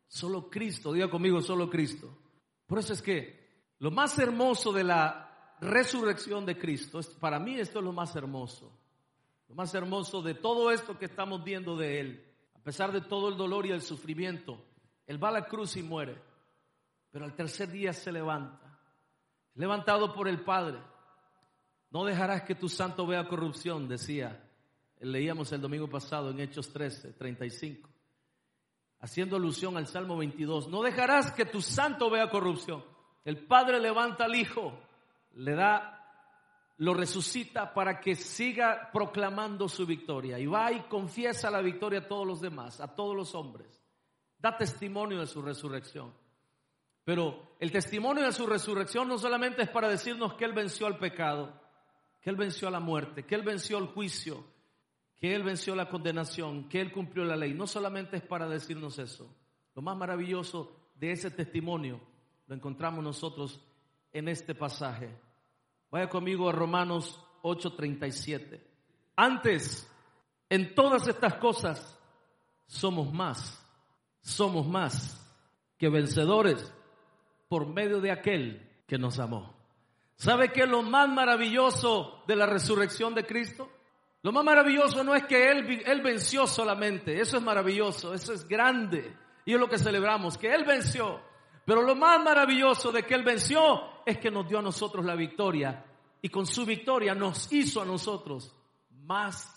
Solo 0.08 0.48
Cristo, 0.48 0.92
diga 0.92 1.10
conmigo, 1.10 1.40
solo 1.40 1.68
Cristo. 1.68 2.16
Por 2.66 2.78
eso 2.78 2.92
es 2.92 3.02
que 3.02 3.74
lo 3.78 3.90
más 3.90 4.18
hermoso 4.18 4.72
de 4.72 4.84
la 4.84 5.56
resurrección 5.60 6.46
de 6.46 6.58
Cristo, 6.58 7.00
para 7.20 7.38
mí 7.38 7.58
esto 7.58 7.78
es 7.80 7.84
lo 7.84 7.92
más 7.92 8.14
hermoso. 8.16 8.72
Lo 9.48 9.54
más 9.54 9.74
hermoso 9.74 10.22
de 10.22 10.34
todo 10.34 10.70
esto 10.70 10.98
que 10.98 11.04
estamos 11.04 11.44
viendo 11.44 11.76
de 11.76 12.00
Él. 12.00 12.34
A 12.54 12.58
pesar 12.60 12.92
de 12.92 13.00
todo 13.00 13.28
el 13.28 13.36
dolor 13.36 13.66
y 13.66 13.70
el 13.70 13.82
sufrimiento, 13.82 14.64
Él 15.06 15.22
va 15.22 15.28
a 15.28 15.32
la 15.32 15.46
cruz 15.46 15.76
y 15.76 15.82
muere. 15.82 16.20
Pero 17.10 17.24
al 17.24 17.34
tercer 17.34 17.70
día 17.70 17.92
se 17.92 18.10
levanta. 18.10 18.78
Levantado 19.54 20.12
por 20.12 20.28
el 20.28 20.42
Padre. 20.42 20.78
No 21.90 22.04
dejarás 22.04 22.42
que 22.42 22.54
tu 22.54 22.68
santo 22.68 23.06
vea 23.06 23.28
corrupción, 23.28 23.88
decía. 23.88 24.42
Leíamos 24.98 25.52
el 25.52 25.60
domingo 25.60 25.88
pasado 25.88 26.30
en 26.30 26.40
Hechos 26.40 26.72
13, 26.72 27.12
35 27.12 27.95
haciendo 29.00 29.36
alusión 29.36 29.76
al 29.76 29.86
Salmo 29.86 30.16
22, 30.16 30.68
no 30.68 30.82
dejarás 30.82 31.32
que 31.32 31.44
tu 31.44 31.60
santo 31.60 32.10
vea 32.10 32.30
corrupción. 32.30 32.84
El 33.24 33.46
Padre 33.46 33.80
levanta 33.80 34.24
al 34.24 34.34
Hijo, 34.34 34.78
le 35.34 35.54
da, 35.54 35.96
lo 36.78 36.94
resucita 36.94 37.74
para 37.74 38.00
que 38.00 38.14
siga 38.14 38.90
proclamando 38.92 39.68
su 39.68 39.86
victoria 39.86 40.38
y 40.38 40.46
va 40.46 40.72
y 40.72 40.80
confiesa 40.82 41.50
la 41.50 41.60
victoria 41.60 42.00
a 42.00 42.08
todos 42.08 42.26
los 42.26 42.40
demás, 42.40 42.80
a 42.80 42.94
todos 42.94 43.16
los 43.16 43.34
hombres. 43.34 43.82
Da 44.38 44.56
testimonio 44.56 45.20
de 45.20 45.26
su 45.26 45.42
resurrección. 45.42 46.12
Pero 47.04 47.56
el 47.60 47.70
testimonio 47.70 48.24
de 48.24 48.32
su 48.32 48.46
resurrección 48.46 49.06
no 49.08 49.16
solamente 49.16 49.62
es 49.62 49.68
para 49.70 49.88
decirnos 49.88 50.34
que 50.34 50.44
Él 50.44 50.52
venció 50.52 50.86
al 50.86 50.98
pecado, 50.98 51.52
que 52.20 52.30
Él 52.30 52.36
venció 52.36 52.66
a 52.68 52.72
la 52.72 52.80
muerte, 52.80 53.24
que 53.24 53.36
Él 53.36 53.42
venció 53.42 53.78
al 53.78 53.86
juicio, 53.86 54.44
que 55.16 55.34
Él 55.34 55.42
venció 55.42 55.74
la 55.74 55.88
condenación, 55.88 56.68
que 56.68 56.80
Él 56.80 56.92
cumplió 56.92 57.24
la 57.24 57.36
ley. 57.36 57.54
No 57.54 57.66
solamente 57.66 58.16
es 58.16 58.22
para 58.22 58.48
decirnos 58.48 58.98
eso. 58.98 59.34
Lo 59.74 59.82
más 59.82 59.96
maravilloso 59.96 60.90
de 60.94 61.12
ese 61.12 61.30
testimonio 61.30 62.00
lo 62.46 62.54
encontramos 62.54 63.02
nosotros 63.02 63.60
en 64.12 64.28
este 64.28 64.54
pasaje. 64.54 65.10
Vaya 65.90 66.08
conmigo 66.08 66.48
a 66.48 66.52
Romanos 66.52 67.20
8:37. 67.42 68.60
Antes, 69.16 69.90
en 70.48 70.74
todas 70.74 71.08
estas 71.08 71.34
cosas, 71.34 71.98
somos 72.66 73.12
más, 73.12 73.62
somos 74.20 74.66
más 74.66 75.22
que 75.78 75.88
vencedores 75.88 76.72
por 77.48 77.66
medio 77.66 78.00
de 78.00 78.10
aquel 78.10 78.82
que 78.86 78.98
nos 78.98 79.18
amó. 79.18 79.54
¿Sabe 80.16 80.52
qué 80.52 80.62
es 80.62 80.68
lo 80.68 80.82
más 80.82 81.08
maravilloso 81.08 82.22
de 82.26 82.36
la 82.36 82.46
resurrección 82.46 83.14
de 83.14 83.26
Cristo? 83.26 83.70
Lo 84.26 84.32
más 84.32 84.44
maravilloso 84.44 85.04
no 85.04 85.14
es 85.14 85.24
que 85.26 85.52
él, 85.52 85.84
él 85.86 86.00
venció 86.00 86.48
solamente, 86.48 87.20
eso 87.20 87.36
es 87.36 87.42
maravilloso, 87.44 88.12
eso 88.12 88.32
es 88.32 88.48
grande 88.48 89.16
y 89.44 89.54
es 89.54 89.60
lo 89.60 89.68
que 89.68 89.78
celebramos, 89.78 90.36
que 90.36 90.52
Él 90.52 90.64
venció. 90.64 91.20
Pero 91.64 91.82
lo 91.82 91.94
más 91.94 92.20
maravilloso 92.24 92.90
de 92.90 93.04
que 93.04 93.14
Él 93.14 93.22
venció 93.22 94.02
es 94.04 94.18
que 94.18 94.32
nos 94.32 94.48
dio 94.48 94.58
a 94.58 94.62
nosotros 94.62 95.04
la 95.04 95.14
victoria 95.14 95.84
y 96.20 96.28
con 96.28 96.44
su 96.44 96.66
victoria 96.66 97.14
nos 97.14 97.52
hizo 97.52 97.80
a 97.80 97.84
nosotros 97.84 98.52
más 99.04 99.48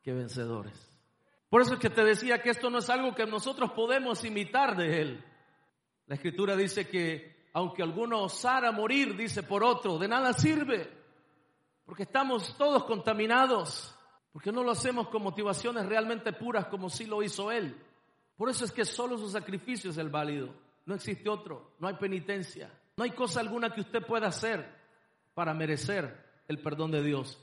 que 0.00 0.12
vencedores. 0.12 0.88
Por 1.48 1.60
eso 1.60 1.74
es 1.74 1.80
que 1.80 1.90
te 1.90 2.04
decía 2.04 2.40
que 2.40 2.50
esto 2.50 2.70
no 2.70 2.78
es 2.78 2.88
algo 2.88 3.16
que 3.16 3.26
nosotros 3.26 3.72
podemos 3.72 4.24
imitar 4.24 4.76
de 4.76 5.00
Él. 5.00 5.24
La 6.06 6.14
escritura 6.14 6.54
dice 6.54 6.86
que 6.86 7.48
aunque 7.52 7.82
alguno 7.82 8.22
osara 8.22 8.70
morir, 8.70 9.16
dice 9.16 9.42
por 9.42 9.64
otro, 9.64 9.98
de 9.98 10.06
nada 10.06 10.32
sirve. 10.34 10.95
Porque 11.86 12.02
estamos 12.02 12.56
todos 12.58 12.84
contaminados. 12.84 13.94
Porque 14.32 14.52
no 14.52 14.62
lo 14.62 14.72
hacemos 14.72 15.08
con 15.08 15.22
motivaciones 15.22 15.86
realmente 15.86 16.32
puras 16.34 16.66
como 16.66 16.90
sí 16.90 17.06
lo 17.06 17.22
hizo 17.22 17.50
Él. 17.50 17.74
Por 18.36 18.50
eso 18.50 18.66
es 18.66 18.72
que 18.72 18.84
solo 18.84 19.16
su 19.16 19.30
sacrificio 19.30 19.90
es 19.90 19.96
el 19.96 20.10
válido. 20.10 20.52
No 20.84 20.94
existe 20.94 21.30
otro. 21.30 21.76
No 21.78 21.88
hay 21.88 21.94
penitencia. 21.94 22.70
No 22.98 23.04
hay 23.04 23.12
cosa 23.12 23.40
alguna 23.40 23.72
que 23.72 23.80
usted 23.80 24.04
pueda 24.04 24.26
hacer 24.26 24.68
para 25.32 25.54
merecer 25.54 26.42
el 26.48 26.60
perdón 26.60 26.90
de 26.90 27.02
Dios. 27.02 27.40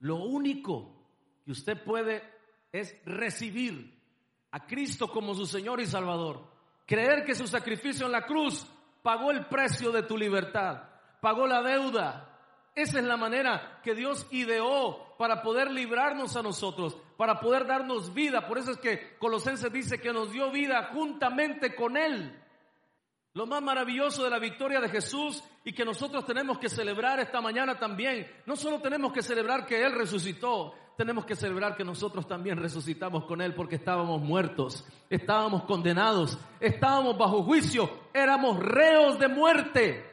Lo 0.00 0.16
único 0.16 0.96
que 1.44 1.52
usted 1.52 1.84
puede 1.84 2.22
es 2.72 2.96
recibir 3.04 4.00
a 4.50 4.66
Cristo 4.66 5.08
como 5.08 5.34
su 5.34 5.46
Señor 5.46 5.80
y 5.80 5.86
Salvador. 5.86 6.44
Creer 6.86 7.24
que 7.24 7.34
su 7.34 7.46
sacrificio 7.46 8.06
en 8.06 8.12
la 8.12 8.26
cruz 8.26 8.66
pagó 9.02 9.30
el 9.30 9.46
precio 9.46 9.92
de 9.92 10.02
tu 10.02 10.16
libertad, 10.16 10.88
pagó 11.20 11.46
la 11.46 11.62
deuda, 11.62 12.29
esa 12.74 12.98
es 12.98 13.04
la 13.04 13.16
manera 13.16 13.80
que 13.82 13.94
Dios 13.94 14.26
ideó 14.30 15.16
para 15.18 15.42
poder 15.42 15.70
librarnos 15.70 16.36
a 16.36 16.42
nosotros, 16.42 16.96
para 17.16 17.40
poder 17.40 17.66
darnos 17.66 18.14
vida. 18.14 18.46
Por 18.46 18.58
eso 18.58 18.72
es 18.72 18.78
que 18.78 19.16
Colosenses 19.18 19.72
dice 19.72 20.00
que 20.00 20.12
nos 20.12 20.32
dio 20.32 20.50
vida 20.50 20.90
juntamente 20.92 21.74
con 21.74 21.96
Él. 21.96 22.36
Lo 23.34 23.46
más 23.46 23.62
maravilloso 23.62 24.24
de 24.24 24.30
la 24.30 24.38
victoria 24.38 24.80
de 24.80 24.88
Jesús 24.88 25.42
y 25.64 25.72
que 25.72 25.84
nosotros 25.84 26.24
tenemos 26.26 26.58
que 26.58 26.68
celebrar 26.68 27.20
esta 27.20 27.40
mañana 27.40 27.78
también, 27.78 28.26
no 28.46 28.56
solo 28.56 28.80
tenemos 28.80 29.12
que 29.12 29.22
celebrar 29.22 29.66
que 29.66 29.84
Él 29.84 29.92
resucitó, 29.92 30.74
tenemos 30.96 31.24
que 31.24 31.36
celebrar 31.36 31.76
que 31.76 31.84
nosotros 31.84 32.26
también 32.26 32.56
resucitamos 32.56 33.24
con 33.26 33.40
Él 33.40 33.54
porque 33.54 33.76
estábamos 33.76 34.20
muertos, 34.20 34.84
estábamos 35.08 35.62
condenados, 35.62 36.38
estábamos 36.58 37.16
bajo 37.16 37.42
juicio, 37.44 37.88
éramos 38.12 38.58
reos 38.58 39.18
de 39.18 39.28
muerte. 39.28 40.09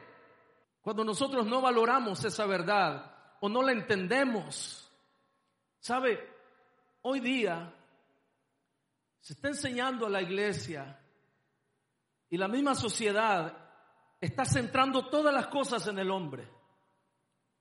Cuando 0.88 1.04
nosotros 1.04 1.44
no 1.44 1.60
valoramos 1.60 2.24
esa 2.24 2.46
verdad 2.46 3.14
o 3.40 3.48
no 3.50 3.60
la 3.60 3.72
entendemos, 3.72 4.90
¿sabe? 5.78 6.18
Hoy 7.02 7.20
día 7.20 7.74
se 9.20 9.34
está 9.34 9.48
enseñando 9.48 10.06
a 10.06 10.08
la 10.08 10.22
iglesia 10.22 10.98
y 12.30 12.38
la 12.38 12.48
misma 12.48 12.74
sociedad 12.74 13.54
está 14.18 14.46
centrando 14.46 15.10
todas 15.10 15.34
las 15.34 15.48
cosas 15.48 15.86
en 15.88 15.98
el 15.98 16.10
hombre. 16.10 16.48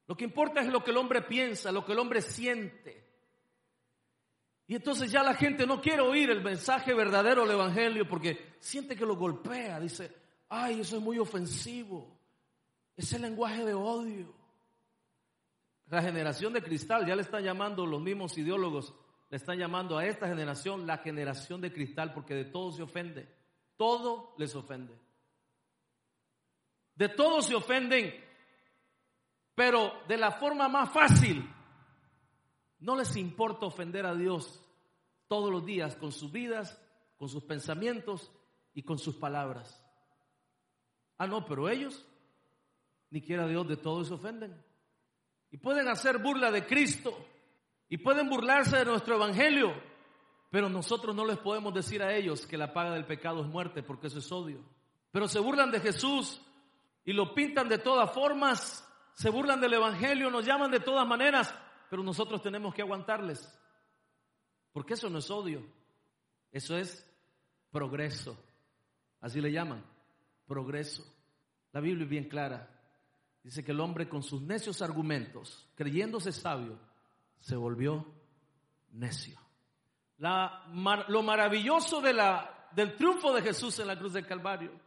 Lo 0.06 0.16
que 0.16 0.24
importa 0.24 0.62
es 0.62 0.68
lo 0.68 0.82
que 0.82 0.92
el 0.92 0.98
hombre 0.98 1.24
piensa, 1.24 1.70
lo 1.74 1.84
que 1.84 1.92
el 1.92 2.00
hombre 2.00 2.22
siente. 2.22 3.12
Y 4.68 4.76
entonces 4.76 5.12
ya 5.12 5.22
la 5.22 5.34
gente 5.34 5.68
no 5.68 5.82
quiere 5.82 6.02
oír 6.02 6.30
el 6.30 6.42
mensaje 6.42 6.94
verdadero 6.94 7.42
del 7.42 7.56
Evangelio 7.56 8.08
porque 8.08 8.56
siente 8.62 8.96
que 8.96 9.06
lo 9.06 9.18
golpea. 9.18 9.82
Dice, 9.82 10.16
ay, 10.48 10.80
eso 10.80 10.96
es 10.96 11.04
muy 11.04 11.20
ofensivo. 11.20 12.17
Ese 12.98 13.20
lenguaje 13.20 13.64
de 13.64 13.76
odio. 13.76 14.34
La 15.86 16.02
generación 16.02 16.52
de 16.52 16.62
cristal, 16.62 17.06
ya 17.06 17.16
le 17.16 17.22
están 17.22 17.44
llamando 17.44 17.86
los 17.86 18.02
mismos 18.02 18.38
ideólogos, 18.38 18.94
le 19.30 19.38
están 19.38 19.58
llamando 19.58 19.98
a 19.98 20.06
esta 20.06 20.28
generación 20.28 20.86
la 20.86 20.98
generación 20.98 21.62
de 21.62 21.72
cristal 21.72 22.14
porque 22.14 22.34
de 22.34 22.46
todo 22.46 22.72
se 22.72 22.82
ofende. 22.82 23.34
Todo 23.78 24.34
les 24.38 24.54
ofende. 24.56 25.00
De 26.96 27.10
todo 27.10 27.42
se 27.44 27.54
ofenden, 27.54 28.12
pero 29.54 29.94
de 30.08 30.18
la 30.18 30.32
forma 30.32 30.68
más 30.68 30.92
fácil. 30.92 31.48
No 32.80 32.96
les 32.96 33.16
importa 33.16 33.68
ofender 33.68 34.06
a 34.08 34.16
Dios 34.16 34.64
todos 35.28 35.52
los 35.52 35.64
días 35.64 35.96
con 35.96 36.12
sus 36.12 36.32
vidas, 36.32 36.82
con 37.18 37.30
sus 37.30 37.44
pensamientos 37.44 38.32
y 38.74 38.82
con 38.82 38.98
sus 38.98 39.16
palabras. 39.16 39.84
Ah, 41.20 41.28
no, 41.28 41.46
pero 41.46 41.70
ellos, 41.70 42.06
ni 43.10 43.22
quiera 43.22 43.48
Dios, 43.48 43.68
de 43.68 43.78
todo 43.78 44.04
se 44.04 44.14
ofenden. 44.14 44.64
Y 45.52 45.58
pueden 45.58 45.88
hacer 45.88 46.18
burla 46.18 46.52
de 46.52 46.66
Cristo. 46.66 47.18
Y 47.90 47.98
pueden 47.98 48.30
burlarse 48.30 48.78
de 48.78 48.86
nuestro 48.86 49.16
evangelio. 49.16 49.74
Pero 50.50 50.70
nosotros 50.70 51.16
no 51.16 51.26
les 51.26 51.38
podemos 51.38 51.74
decir 51.74 52.02
a 52.02 52.14
ellos 52.14 52.46
que 52.46 52.58
la 52.58 52.74
paga 52.74 52.94
del 52.94 53.06
pecado 53.06 53.42
es 53.42 53.48
muerte, 53.48 53.84
porque 53.84 54.08
eso 54.08 54.20
es 54.20 54.32
odio. 54.32 54.64
Pero 55.12 55.28
se 55.28 55.40
burlan 55.40 55.72
de 55.72 55.80
Jesús 55.80 56.42
y 57.06 57.14
lo 57.14 57.34
pintan 57.34 57.70
de 57.70 57.78
todas 57.78 58.12
formas. 58.14 58.84
Se 59.14 59.30
burlan 59.30 59.60
del 59.62 59.74
evangelio, 59.74 60.30
nos 60.30 60.46
llaman 60.46 60.72
de 60.72 60.80
todas 60.80 61.08
maneras. 61.08 61.54
Pero 61.90 62.04
nosotros 62.04 62.42
tenemos 62.42 62.74
que 62.74 62.82
aguantarles. 62.82 63.58
Porque 64.74 64.94
eso 64.94 65.10
no 65.10 65.20
es 65.20 65.32
odio. 65.32 65.66
Eso 66.52 66.78
es 66.78 67.06
progreso. 67.72 68.38
Así 69.22 69.42
le 69.42 69.52
llaman. 69.52 69.84
Progreso. 70.46 71.04
La 71.72 71.80
Biblia 71.82 72.04
es 72.04 72.10
bien 72.10 72.30
clara. 72.30 72.77
Dice 73.48 73.64
que 73.64 73.72
el 73.72 73.80
hombre 73.80 74.10
con 74.10 74.24
sus 74.24 74.42
necios 74.42 74.82
argumentos, 74.82 75.66
creyéndose 75.74 76.34
sabio, 76.34 76.78
se 77.40 77.56
volvió 77.56 78.06
necio. 78.92 79.40
lo 80.18 81.24
maravilloso 81.24 82.02
del 82.02 82.98
triunfo 82.98 83.32
de 83.32 83.42
Jesús 83.42 83.80
en 83.80 83.88
la 83.88 83.98
cruz 83.98 84.12
del 84.12 84.28
Calvario 84.28 84.78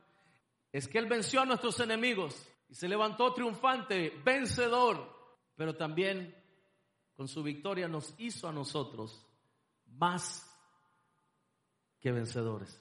es 0.70 0.86
que 0.88 0.98
Él 0.98 1.06
venció 1.06 1.40
a 1.40 1.46
nuestros 1.46 1.80
enemigos 1.80 2.46
y 2.68 2.74
se 2.74 2.86
levantó 2.86 3.32
triunfante, 3.32 4.20
vencedor, 4.22 5.10
pero 5.56 5.74
también 5.74 6.36
con 7.16 7.28
su 7.28 7.42
victoria 7.42 7.88
nos 7.88 8.14
hizo 8.18 8.46
a 8.46 8.52
nosotros 8.52 9.26
más 9.86 10.46
que 11.98 12.12
vencedores. 12.12 12.78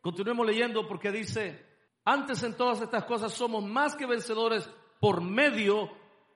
Continuemos 0.00 0.46
leyendo 0.46 0.88
porque 0.88 1.12
dice, 1.12 1.66
antes 2.02 2.42
en 2.44 2.56
todas 2.56 2.80
estas 2.80 3.04
cosas 3.04 3.34
somos 3.34 3.62
más 3.62 3.94
que 3.94 4.06
vencedores 4.06 4.66
por 5.00 5.20
medio 5.20 5.90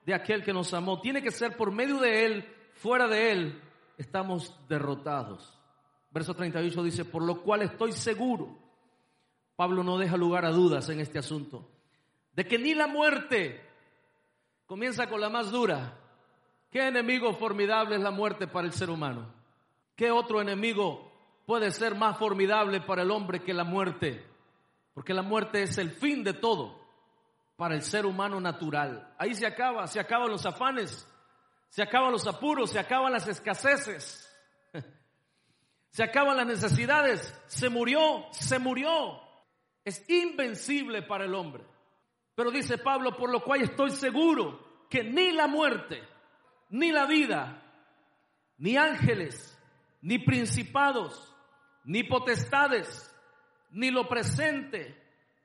de 0.05 0.13
aquel 0.13 0.43
que 0.43 0.53
nos 0.53 0.73
amó. 0.73 0.99
Tiene 1.01 1.21
que 1.21 1.31
ser 1.31 1.55
por 1.55 1.71
medio 1.71 1.99
de 1.99 2.25
Él, 2.25 2.55
fuera 2.73 3.07
de 3.07 3.31
Él, 3.31 3.61
estamos 3.97 4.55
derrotados. 4.67 5.57
Verso 6.11 6.33
38 6.33 6.83
dice, 6.83 7.05
por 7.05 7.23
lo 7.23 7.41
cual 7.41 7.61
estoy 7.61 7.93
seguro, 7.93 8.57
Pablo 9.55 9.83
no 9.83 9.97
deja 9.97 10.17
lugar 10.17 10.45
a 10.45 10.51
dudas 10.51 10.89
en 10.89 10.99
este 10.99 11.19
asunto, 11.19 11.69
de 12.33 12.45
que 12.45 12.57
ni 12.57 12.73
la 12.73 12.87
muerte, 12.87 13.61
comienza 14.65 15.07
con 15.07 15.21
la 15.21 15.29
más 15.29 15.51
dura, 15.51 15.97
¿qué 16.69 16.87
enemigo 16.87 17.33
formidable 17.33 17.95
es 17.95 18.01
la 18.01 18.11
muerte 18.11 18.47
para 18.47 18.67
el 18.67 18.73
ser 18.73 18.89
humano? 18.89 19.33
¿Qué 19.95 20.11
otro 20.11 20.41
enemigo 20.41 21.11
puede 21.45 21.71
ser 21.71 21.95
más 21.95 22.17
formidable 22.17 22.81
para 22.81 23.03
el 23.03 23.11
hombre 23.11 23.43
que 23.43 23.53
la 23.53 23.63
muerte? 23.63 24.25
Porque 24.93 25.13
la 25.13 25.21
muerte 25.21 25.63
es 25.63 25.77
el 25.77 25.91
fin 25.91 26.23
de 26.23 26.33
todo 26.33 26.80
para 27.61 27.75
el 27.75 27.83
ser 27.83 28.07
humano 28.07 28.41
natural. 28.41 29.13
Ahí 29.19 29.35
se 29.35 29.45
acaba, 29.45 29.85
se 29.85 29.99
acaban 29.99 30.31
los 30.31 30.47
afanes, 30.47 31.07
se 31.69 31.83
acaban 31.83 32.11
los 32.11 32.25
apuros, 32.25 32.71
se 32.71 32.79
acaban 32.79 33.13
las 33.13 33.27
escaseces, 33.27 34.27
se 35.91 36.03
acaban 36.03 36.37
las 36.37 36.47
necesidades, 36.47 37.39
se 37.45 37.69
murió, 37.69 38.25
se 38.31 38.57
murió. 38.57 39.21
Es 39.85 40.03
invencible 40.09 41.03
para 41.03 41.25
el 41.25 41.35
hombre. 41.35 41.63
Pero 42.33 42.49
dice 42.49 42.79
Pablo, 42.79 43.15
por 43.15 43.29
lo 43.29 43.43
cual 43.43 43.61
estoy 43.61 43.91
seguro 43.91 44.87
que 44.89 45.03
ni 45.03 45.31
la 45.31 45.45
muerte, 45.45 46.01
ni 46.71 46.91
la 46.91 47.05
vida, 47.05 47.61
ni 48.57 48.75
ángeles, 48.75 49.55
ni 50.01 50.17
principados, 50.17 51.31
ni 51.83 52.01
potestades, 52.01 53.15
ni 53.69 53.91
lo 53.91 54.09
presente, 54.09 54.99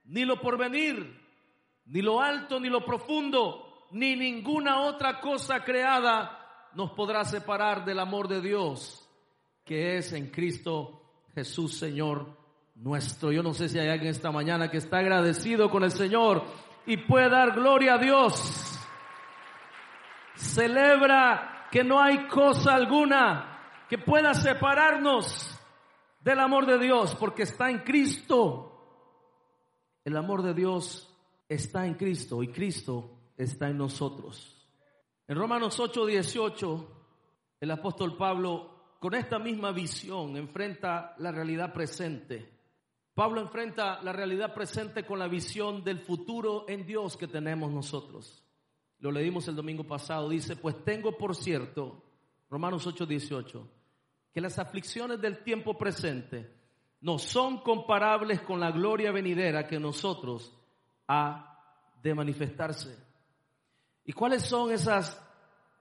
ni 0.07 0.25
lo 0.25 0.41
porvenir, 0.41 1.26
ni 1.87 2.03
lo 2.03 2.21
alto, 2.21 2.59
ni 2.59 2.69
lo 2.69 2.85
profundo, 2.85 3.87
ni 3.93 4.17
ninguna 4.17 4.81
otra 4.81 5.21
cosa 5.21 5.63
creada 5.65 6.71
nos 6.75 6.91
podrá 6.93 7.25
separar 7.25 7.85
del 7.85 7.99
amor 7.99 8.29
de 8.29 8.41
Dios, 8.41 9.09
que 9.65 9.97
es 9.97 10.13
en 10.13 10.31
Cristo 10.31 11.03
Jesús, 11.35 11.79
Señor 11.79 12.37
nuestro. 12.75 13.33
Yo 13.33 13.43
no 13.43 13.55
sé 13.55 13.69
si 13.69 13.79
hay 13.79 13.89
alguien 13.89 14.11
esta 14.11 14.31
mañana 14.31 14.71
que 14.71 14.79
está 14.79 14.99
agradecido 14.99 15.71
con 15.71 15.83
el 15.83 15.91
Señor 15.91 16.45
y 16.85 16.99
puede 16.99 17.31
dar 17.31 17.53
gloria 17.53 17.95
a 17.95 17.99
Dios. 17.99 18.79
Celebra 20.35 21.69
que 21.71 21.83
no 21.83 22.01
hay 22.01 22.27
cosa 22.29 22.75
alguna 22.75 23.59
que 23.89 23.99
pueda 23.99 24.35
separarnos 24.35 25.59
del 26.21 26.41
amor 26.41 26.67
de 26.67 26.79
Dios, 26.79 27.15
porque 27.15 27.45
está 27.45 27.71
en 27.71 27.79
Cristo. 27.79 28.73
El 30.05 30.17
amor 30.17 30.43
de 30.43 30.55
Dios 30.55 31.16
está 31.49 31.87
en 31.87 31.95
Cristo 31.95 32.43
y 32.43 32.49
Cristo 32.49 33.33
está 33.37 33.69
en 33.69 33.79
nosotros. 33.79 34.53
En 35.29 35.37
Romanos 35.37 35.79
8, 35.79 36.07
18, 36.07 36.89
el 37.61 37.71
apóstol 37.71 38.17
Pablo, 38.17 38.97
con 39.01 39.15
esta 39.15 39.39
misma 39.39 39.73
visión, 39.73 40.37
enfrenta 40.37 41.15
la 41.19 41.33
realidad 41.33 41.73
presente. 41.73 42.53
Pablo 43.15 43.41
enfrenta 43.41 44.03
la 44.03 44.13
realidad 44.13 44.55
presente 44.55 45.05
con 45.05 45.19
la 45.19 45.27
visión 45.27 45.83
del 45.83 46.01
futuro 46.01 46.67
en 46.69 46.87
Dios 46.87 47.17
que 47.17 47.27
tenemos 47.27 47.73
nosotros. 47.73 48.45
Lo 48.99 49.11
leímos 49.11 49.49
el 49.49 49.57
domingo 49.57 49.85
pasado. 49.85 50.29
Dice, 50.29 50.57
pues 50.57 50.85
tengo 50.85 51.17
por 51.17 51.35
cierto, 51.35 52.03
Romanos 52.51 52.87
8, 52.87 53.07
18, 53.07 53.69
que 54.33 54.41
las 54.41 54.59
aflicciones 54.59 55.21
del 55.21 55.43
tiempo 55.43 55.77
presente 55.77 56.55
no 57.01 57.19
son 57.19 57.63
comparables 57.63 58.41
con 58.43 58.61
la 58.61 58.71
gloria 58.71 59.13
venidera 59.13 59.67
que 59.67 59.79
nosotros 59.79 60.53
ha 61.09 61.59
de 62.03 62.15
manifestarse. 62.15 62.97
¿Y 64.05 64.13
cuáles 64.13 64.43
son 64.43 64.71
esas 64.71 65.21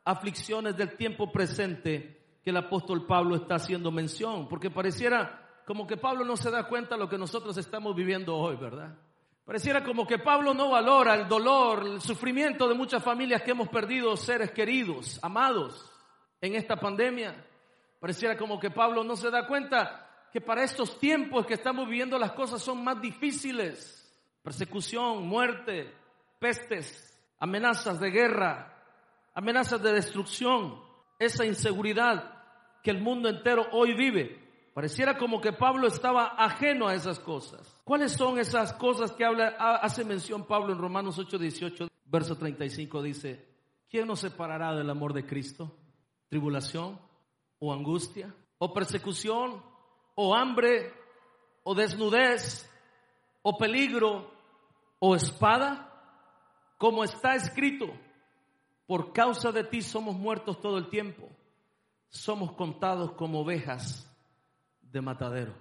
aflicciones 0.03 0.75
del 0.75 0.95
tiempo 0.97 1.31
presente 1.31 2.39
que 2.43 2.49
el 2.49 2.57
apóstol 2.57 3.05
Pablo 3.05 3.35
está 3.35 3.55
haciendo 3.55 3.91
mención? 3.91 4.47
Porque 4.47 4.69
pareciera 4.69 5.61
como 5.65 5.85
que 5.85 5.97
Pablo 5.97 6.25
no 6.25 6.37
se 6.37 6.51
da 6.51 6.67
cuenta 6.67 6.95
de 6.95 7.01
lo 7.01 7.09
que 7.09 7.17
nosotros 7.17 7.57
estamos 7.57 7.95
viviendo 7.95 8.35
hoy, 8.35 8.55
¿verdad? 8.55 8.97
Pareciera 9.45 9.83
como 9.83 10.07
que 10.07 10.17
Pablo 10.17 10.55
no 10.55 10.71
valora 10.71 11.13
el 11.13 11.27
dolor, 11.27 11.85
el 11.85 12.01
sufrimiento 12.01 12.67
de 12.67 12.73
muchas 12.73 13.03
familias 13.03 13.43
que 13.43 13.51
hemos 13.51 13.69
perdido 13.69 14.17
seres 14.17 14.51
queridos, 14.51 15.19
amados, 15.21 15.91
en 16.41 16.55
esta 16.55 16.75
pandemia. 16.77 17.45
Pareciera 17.99 18.35
como 18.37 18.59
que 18.59 18.71
Pablo 18.71 19.03
no 19.03 19.15
se 19.15 19.29
da 19.29 19.45
cuenta 19.45 20.27
que 20.31 20.41
para 20.41 20.63
estos 20.63 20.99
tiempos 20.99 21.45
que 21.45 21.53
estamos 21.53 21.87
viviendo 21.87 22.17
las 22.17 22.31
cosas 22.31 22.61
son 22.61 22.83
más 22.83 22.99
difíciles 22.99 24.04
persecución, 24.45 25.27
muerte, 25.27 25.91
pestes, 26.39 27.19
amenazas 27.39 27.99
de 27.99 28.11
guerra, 28.11 28.77
amenazas 29.33 29.81
de 29.81 29.91
destrucción, 29.91 30.79
esa 31.17 31.45
inseguridad 31.45 32.31
que 32.83 32.91
el 32.91 33.01
mundo 33.01 33.27
entero 33.27 33.65
hoy 33.71 33.95
vive. 33.95 34.69
Pareciera 34.75 35.17
como 35.17 35.41
que 35.41 35.51
Pablo 35.51 35.87
estaba 35.87 36.35
ajeno 36.37 36.87
a 36.87 36.93
esas 36.93 37.17
cosas. 37.19 37.81
¿Cuáles 37.83 38.11
son 38.11 38.37
esas 38.37 38.73
cosas 38.73 39.13
que 39.13 39.25
habla, 39.25 39.47
hace 39.81 40.05
mención 40.05 40.45
Pablo 40.45 40.73
en 40.73 40.79
Romanos 40.79 41.17
8, 41.17 41.39
18, 41.39 41.87
verso 42.05 42.37
35? 42.37 43.01
Dice, 43.01 43.43
¿quién 43.89 44.05
nos 44.05 44.19
separará 44.19 44.75
del 44.75 44.91
amor 44.91 45.13
de 45.13 45.25
Cristo? 45.25 45.75
¿Tribulación 46.29 46.99
o 47.57 47.73
angustia? 47.73 48.31
¿O 48.59 48.71
persecución? 48.71 49.63
¿O 50.13 50.35
hambre? 50.35 50.93
¿O 51.63 51.73
desnudez? 51.73 52.69
¿O 53.41 53.57
peligro? 53.57 54.34
O 55.07 55.15
espada, 55.15 55.87
como 56.79 57.03
está 57.03 57.35
escrito, 57.35 57.93
por 58.87 59.13
causa 59.13 59.51
de 59.51 59.63
ti 59.63 59.83
somos 59.83 60.15
muertos 60.15 60.59
todo 60.59 60.79
el 60.79 60.89
tiempo, 60.89 61.29
somos 62.09 62.53
contados 62.53 63.11
como 63.11 63.41
ovejas 63.41 64.11
de 64.81 65.01
matadero. 65.01 65.53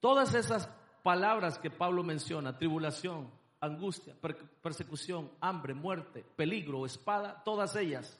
Todas 0.00 0.34
esas 0.34 0.70
palabras 1.02 1.58
que 1.58 1.70
Pablo 1.70 2.02
menciona, 2.02 2.56
tribulación, 2.56 3.30
angustia, 3.60 4.14
persecución, 4.62 5.30
hambre, 5.42 5.74
muerte, 5.74 6.24
peligro, 6.34 6.86
espada, 6.86 7.42
todas 7.44 7.76
ellas, 7.76 8.18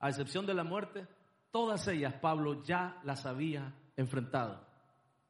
a 0.00 0.08
excepción 0.08 0.46
de 0.46 0.54
la 0.54 0.64
muerte, 0.64 1.06
todas 1.52 1.86
ellas 1.86 2.14
Pablo 2.14 2.64
ya 2.64 3.00
las 3.04 3.24
había 3.24 3.72
enfrentado 3.96 4.66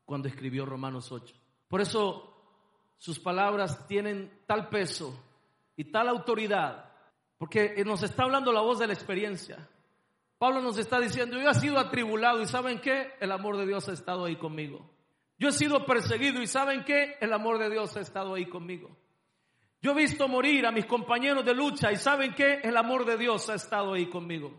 cuando 0.07 0.29
escribió 0.29 0.65
Romanos 0.65 1.13
8. 1.13 1.35
Por 1.69 1.83
eso 1.83 2.36
sus 2.99 3.19
palabras 3.19 3.87
tienen 3.87 4.31
tal 4.47 4.69
peso 4.69 5.23
y 5.77 5.85
tal 5.91 6.09
autoridad 6.09 6.93
Porque 7.39 7.83
nos 7.85 8.03
está 8.03 8.25
hablando 8.25 8.53
la 8.53 8.63
voz 8.63 8.79
de 8.79 8.87
la 8.87 8.95
experiencia. 8.95 9.69
Pablo 10.39 10.61
nos 10.63 10.79
está 10.79 11.01
diciendo, 11.01 11.39
yo 11.39 11.51
he 11.51 11.55
sido 11.55 11.79
atribulado 11.79 12.41
y 12.41 12.47
¿saben 12.47 12.81
qué? 12.81 13.13
El 13.21 13.33
amor 13.33 13.57
de 13.57 13.67
Dios 13.67 13.89
ha 13.89 13.93
estado 13.93 14.25
ahí 14.25 14.37
conmigo. 14.37 14.91
Yo 15.39 15.49
he 15.49 15.53
sido 15.53 15.85
perseguido 15.85 16.43
y 16.43 16.47
¿saben 16.47 16.85
qué? 16.85 17.17
El 17.21 17.33
amor 17.33 17.59
de 17.59 17.71
Dios 17.71 17.97
ha 17.97 18.01
estado 18.01 18.35
ahí 18.35 18.47
conmigo. 18.47 18.97
Yo 19.83 19.93
he 19.93 19.95
visto 19.95 20.29
morir 20.29 20.67
a 20.67 20.73
mis 20.73 20.87
compañeros 20.87 21.45
de 21.45 21.55
lucha 21.55 21.93
y 21.93 21.97
¿saben 21.97 22.35
qué? 22.35 22.61
El 22.63 22.77
amor 22.77 23.05
de 23.05 23.17
Dios 23.17 23.49
ha 23.51 23.55
estado 23.55 23.95
ahí 23.95 24.09
conmigo. 24.09 24.53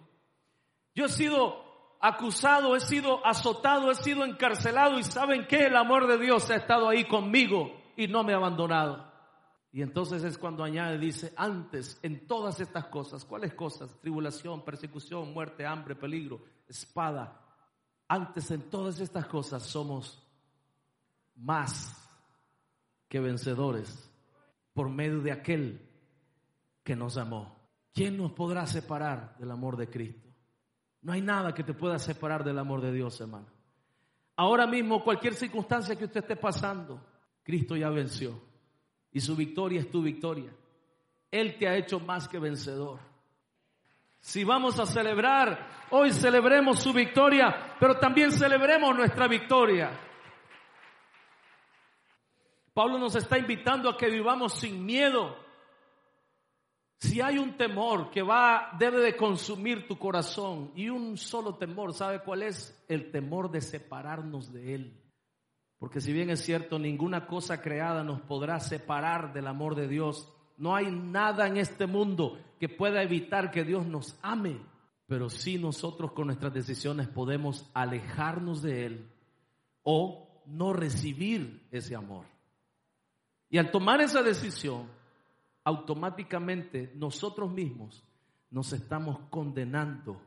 Yo 0.94 1.06
he 1.06 1.10
sido 1.10 1.98
acusado, 2.00 2.76
he 2.76 2.80
sido 2.80 3.26
azotado, 3.26 3.92
he 3.92 3.96
sido 3.96 4.24
encarcelado 4.24 5.00
y 5.00 5.04
¿saben 5.04 5.48
qué? 5.48 5.66
El 5.66 5.76
amor 5.76 6.08
de 6.08 6.18
Dios 6.18 6.50
ha 6.52 6.56
estado 6.56 6.90
ahí 6.90 7.06
conmigo 7.06 7.77
y 7.98 8.08
no 8.08 8.24
me 8.24 8.32
ha 8.32 8.38
abandonado. 8.38 9.12
Y 9.74 9.82
entonces 9.82 10.24
es 10.24 10.38
cuando 10.38 10.64
añade, 10.64 10.98
dice, 10.98 11.34
antes 11.36 12.00
en 12.02 12.26
todas 12.26 12.62
estas 12.62 12.86
cosas, 12.86 13.26
¿cuáles 13.26 13.54
cosas? 13.54 14.00
Tribulación, 14.00 14.64
persecución, 14.64 15.34
muerte, 15.34 15.66
hambre, 15.66 15.96
peligro, 15.96 16.42
espada. 16.68 17.42
Antes 18.08 18.50
en 18.52 18.70
todas 18.70 19.00
estas 19.02 19.28
cosas 19.28 19.64
somos 19.64 20.24
más 21.36 22.10
que 23.10 23.20
vencedores 23.20 24.10
por 24.74 24.90
medio 24.90 25.20
de 25.22 25.32
aquel 25.32 25.82
que 26.84 26.96
nos 26.96 27.18
amó. 27.18 27.58
¿Quién 27.94 28.16
nos 28.16 28.32
podrá 28.32 28.66
separar 28.68 29.36
del 29.38 29.52
amor 29.52 29.76
de 29.76 29.90
Cristo? 29.90 30.30
No 31.02 31.14
hay 31.14 31.22
nada 31.22 31.54
que 31.54 31.64
te 31.64 31.74
pueda 31.74 32.00
separar 32.00 32.44
del 32.44 32.60
amor 32.60 32.82
de 32.82 32.92
Dios, 32.92 33.20
hermano. 33.20 33.48
Ahora 34.36 34.68
mismo, 34.68 35.04
cualquier 35.04 35.34
circunstancia 35.34 35.96
que 35.96 36.06
usted 36.06 36.22
esté 36.22 36.36
pasando, 36.36 37.02
Cristo 37.48 37.78
ya 37.78 37.90
venció. 37.90 38.38
Y 39.10 39.22
su 39.22 39.34
victoria 39.34 39.80
es 39.80 39.90
tu 39.90 40.02
victoria. 40.02 40.54
Él 41.32 41.58
te 41.58 41.66
ha 41.66 41.78
hecho 41.78 41.98
más 41.98 42.28
que 42.28 42.40
vencedor. 42.40 43.00
Si 44.20 44.44
vamos 44.44 44.78
a 44.82 44.86
celebrar, 44.86 45.88
hoy 45.92 46.12
celebremos 46.12 46.80
su 46.80 46.92
victoria, 46.92 47.78
pero 47.80 47.98
también 48.00 48.34
celebremos 48.34 48.94
nuestra 48.94 49.30
victoria. 49.30 49.98
Pablo 52.74 53.00
nos 53.00 53.16
está 53.16 53.38
invitando 53.38 53.90
a 53.90 53.96
que 53.96 54.10
vivamos 54.10 54.56
sin 54.56 54.86
miedo. 54.86 55.38
Si 57.00 57.22
hay 57.22 57.38
un 57.38 57.56
temor 57.56 58.12
que 58.12 58.24
va, 58.24 58.72
debe 58.78 59.00
de 59.00 59.16
consumir 59.16 59.88
tu 59.88 59.98
corazón 59.98 60.74
y 60.76 60.90
un 60.90 61.16
solo 61.16 61.56
temor, 61.56 61.94
¿sabe 61.94 62.20
cuál 62.20 62.44
es? 62.44 62.78
El 62.90 63.10
temor 63.10 63.50
de 63.50 63.62
separarnos 63.62 64.52
de 64.52 64.76
Él. 64.76 65.07
Porque 65.80 66.02
si 66.02 66.12
bien 66.12 66.30
es 66.30 66.42
cierto, 66.42 66.80
ninguna 66.80 67.28
cosa 67.28 67.62
creada 67.62 68.04
nos 68.04 68.22
podrá 68.22 68.60
separar 68.60 69.34
del 69.34 69.48
amor 69.48 69.76
de 69.76 69.88
Dios. 69.88 70.32
No 70.58 70.76
hay 70.76 70.92
nada 70.92 71.48
en 71.48 71.58
este 71.58 71.86
mundo 71.86 72.40
que 72.60 72.68
pueda 72.68 73.04
evitar 73.04 73.52
que 73.52 73.64
Dios 73.64 73.86
nos 73.86 74.18
ame. 74.22 74.60
Pero 75.06 75.30
sí 75.30 75.58
nosotros 75.58 76.12
con 76.12 76.28
nuestras 76.28 76.54
decisiones 76.54 77.08
podemos 77.08 77.70
alejarnos 77.74 78.62
de 78.62 78.86
Él 78.86 79.12
o 79.84 80.44
no 80.48 80.74
recibir 80.74 81.68
ese 81.72 81.96
amor. 81.96 82.26
Y 83.50 83.58
al 83.58 83.72
tomar 83.72 84.02
esa 84.02 84.22
decisión, 84.22 84.88
automáticamente 85.64 86.92
nosotros 86.96 87.52
mismos 87.52 88.04
nos 88.50 88.74
estamos 88.74 89.20
condenando 89.30 90.22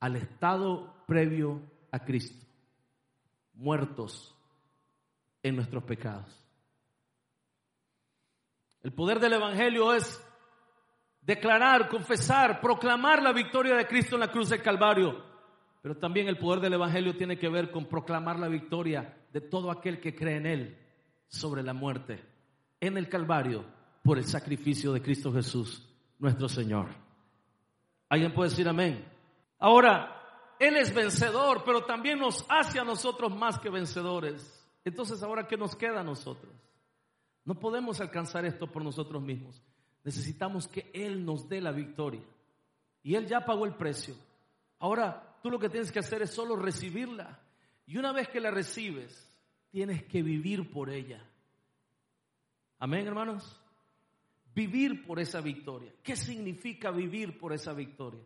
al 0.00 0.16
estado 0.16 1.04
previo 1.06 1.60
a 1.90 2.04
Cristo, 2.04 2.46
muertos 3.58 4.34
en 5.42 5.56
nuestros 5.56 5.84
pecados. 5.84 6.34
El 8.82 8.92
poder 8.92 9.20
del 9.20 9.34
Evangelio 9.34 9.92
es 9.92 10.24
declarar, 11.20 11.88
confesar, 11.88 12.60
proclamar 12.60 13.22
la 13.22 13.32
victoria 13.32 13.74
de 13.76 13.86
Cristo 13.86 14.16
en 14.16 14.20
la 14.20 14.32
cruz 14.32 14.48
del 14.48 14.62
Calvario. 14.62 15.22
Pero 15.82 15.96
también 15.96 16.28
el 16.28 16.38
poder 16.38 16.60
del 16.60 16.72
Evangelio 16.72 17.16
tiene 17.16 17.38
que 17.38 17.48
ver 17.48 17.70
con 17.70 17.86
proclamar 17.86 18.38
la 18.38 18.48
victoria 18.48 19.16
de 19.32 19.40
todo 19.40 19.70
aquel 19.70 20.00
que 20.00 20.14
cree 20.14 20.36
en 20.36 20.46
Él 20.46 20.78
sobre 21.26 21.62
la 21.62 21.74
muerte 21.74 22.24
en 22.80 22.96
el 22.96 23.08
Calvario 23.08 23.64
por 24.02 24.18
el 24.18 24.24
sacrificio 24.24 24.92
de 24.92 25.02
Cristo 25.02 25.32
Jesús, 25.32 25.86
nuestro 26.18 26.48
Señor. 26.48 26.88
¿Alguien 28.08 28.32
puede 28.32 28.50
decir 28.50 28.68
amén? 28.68 29.04
Ahora, 29.58 30.17
Él 30.58 30.76
es 30.76 30.92
vencedor, 30.94 31.62
pero 31.64 31.84
también 31.84 32.18
nos 32.18 32.44
hace 32.48 32.80
a 32.80 32.84
nosotros 32.84 33.34
más 33.34 33.58
que 33.58 33.70
vencedores. 33.70 34.54
Entonces, 34.84 35.22
ahora, 35.22 35.46
¿qué 35.46 35.56
nos 35.56 35.76
queda 35.76 36.00
a 36.00 36.04
nosotros? 36.04 36.52
No 37.44 37.58
podemos 37.58 38.00
alcanzar 38.00 38.44
esto 38.44 38.70
por 38.70 38.82
nosotros 38.82 39.22
mismos. 39.22 39.62
Necesitamos 40.04 40.66
que 40.68 40.90
Él 40.92 41.24
nos 41.24 41.48
dé 41.48 41.60
la 41.60 41.72
victoria. 41.72 42.22
Y 43.02 43.14
Él 43.14 43.26
ya 43.26 43.44
pagó 43.44 43.64
el 43.64 43.74
precio. 43.74 44.14
Ahora, 44.78 45.38
tú 45.42 45.50
lo 45.50 45.58
que 45.58 45.68
tienes 45.68 45.92
que 45.92 46.00
hacer 46.00 46.22
es 46.22 46.30
solo 46.30 46.56
recibirla. 46.56 47.40
Y 47.86 47.96
una 47.96 48.12
vez 48.12 48.28
que 48.28 48.40
la 48.40 48.50
recibes, 48.50 49.32
tienes 49.70 50.04
que 50.04 50.22
vivir 50.22 50.70
por 50.70 50.90
ella. 50.90 51.24
Amén, 52.78 53.06
hermanos. 53.06 53.60
Vivir 54.54 55.06
por 55.06 55.20
esa 55.20 55.40
victoria. 55.40 55.92
¿Qué 56.02 56.16
significa 56.16 56.90
vivir 56.90 57.38
por 57.38 57.52
esa 57.52 57.72
victoria? 57.72 58.24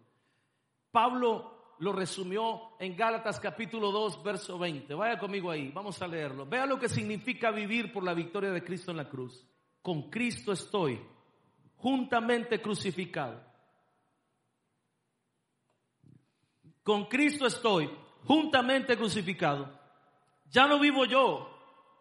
Pablo 0.91 1.62
lo 1.79 1.93
resumió 1.93 2.73
en 2.79 2.97
Gálatas 2.97 3.41
capítulo 3.41 3.91
2, 3.91 4.23
verso 4.23 4.59
20. 4.59 4.95
Vaya 4.95 5.19
conmigo 5.19 5.51
ahí, 5.51 5.71
vamos 5.71 6.01
a 6.01 6.07
leerlo. 6.07 6.47
Vea 6.47 6.67
lo 6.67 6.79
que 6.79 6.89
significa 6.89 7.51
vivir 7.51 7.93
por 7.93 8.05
la 8.05 8.15
victoria 8.15 8.51
de 8.51 8.63
Cristo 8.63 8.91
en 8.91 8.99
la 8.99 9.09
cruz. 9.09 9.45
Con 9.81 10.11
Cristo 10.11 10.53
estoy 10.53 11.01
juntamente 11.77 12.61
crucificado. 12.61 13.43
Con 16.83 17.07
Cristo 17.07 17.47
estoy 17.47 17.91
juntamente 18.25 18.97
crucificado. 18.97 19.81
Ya 20.51 20.67
no 20.67 20.79
vivo 20.79 21.05
yo, 21.05 21.51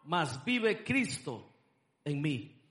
mas 0.03 0.43
vive 0.45 0.83
Cristo 0.83 1.47
en 2.03 2.21
mí. 2.21 2.61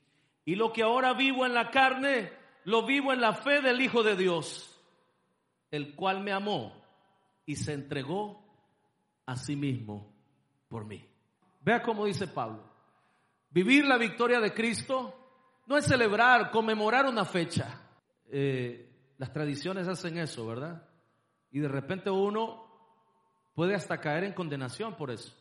Y 0.45 0.55
lo 0.55 0.73
que 0.73 0.83
ahora 0.83 1.13
vivo 1.13 1.45
en 1.47 1.55
la 1.55 1.71
carne, 1.71 2.33
lo 2.65 2.85
vivo 2.85 3.13
en 3.13 3.21
la 3.21 3.33
fe 3.33 3.61
del 3.61 3.81
Hijo 3.81 4.03
de 4.03 4.17
Dios, 4.17 4.81
el 5.71 5.95
cual 5.95 6.21
me 6.21 6.33
amó 6.33 6.80
y 7.51 7.57
se 7.57 7.73
entregó 7.73 8.45
a 9.27 9.35
sí 9.35 9.57
mismo 9.57 10.15
por 10.69 10.85
mí. 10.85 11.05
Vea 11.63 11.83
cómo 11.83 12.05
dice 12.05 12.29
Pablo. 12.29 12.63
Vivir 13.51 13.85
la 13.87 13.99
victoria 13.99 14.39
de 14.39 14.55
Cristo 14.55 15.63
no 15.67 15.77
es 15.77 15.85
celebrar, 15.85 16.53
conmemorar 16.53 17.07
una 17.07 17.25
fecha. 17.25 17.89
Eh, 18.31 19.15
las 19.19 19.33
tradiciones 19.33 19.89
hacen 19.89 20.19
eso, 20.19 20.47
¿verdad? 20.47 20.89
Y 21.51 21.59
de 21.59 21.67
repente 21.67 22.09
uno 22.09 22.69
puede 23.53 23.75
hasta 23.75 23.99
caer 23.99 24.23
en 24.23 24.33
condenación 24.33 24.95
por 24.95 25.11
eso. 25.11 25.37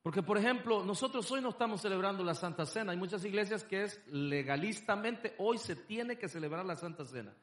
Porque, 0.00 0.22
por 0.22 0.38
ejemplo, 0.38 0.84
nosotros 0.84 1.28
hoy 1.32 1.40
no 1.40 1.48
estamos 1.48 1.80
celebrando 1.80 2.22
la 2.22 2.34
Santa 2.34 2.66
Cena. 2.66 2.92
Hay 2.92 2.98
muchas 2.98 3.24
iglesias 3.24 3.64
que 3.64 3.82
es 3.82 4.00
legalistamente, 4.06 5.34
hoy 5.38 5.58
se 5.58 5.74
tiene 5.74 6.18
que 6.18 6.28
celebrar 6.28 6.64
la 6.64 6.76
Santa 6.76 7.04
Cena. 7.04 7.34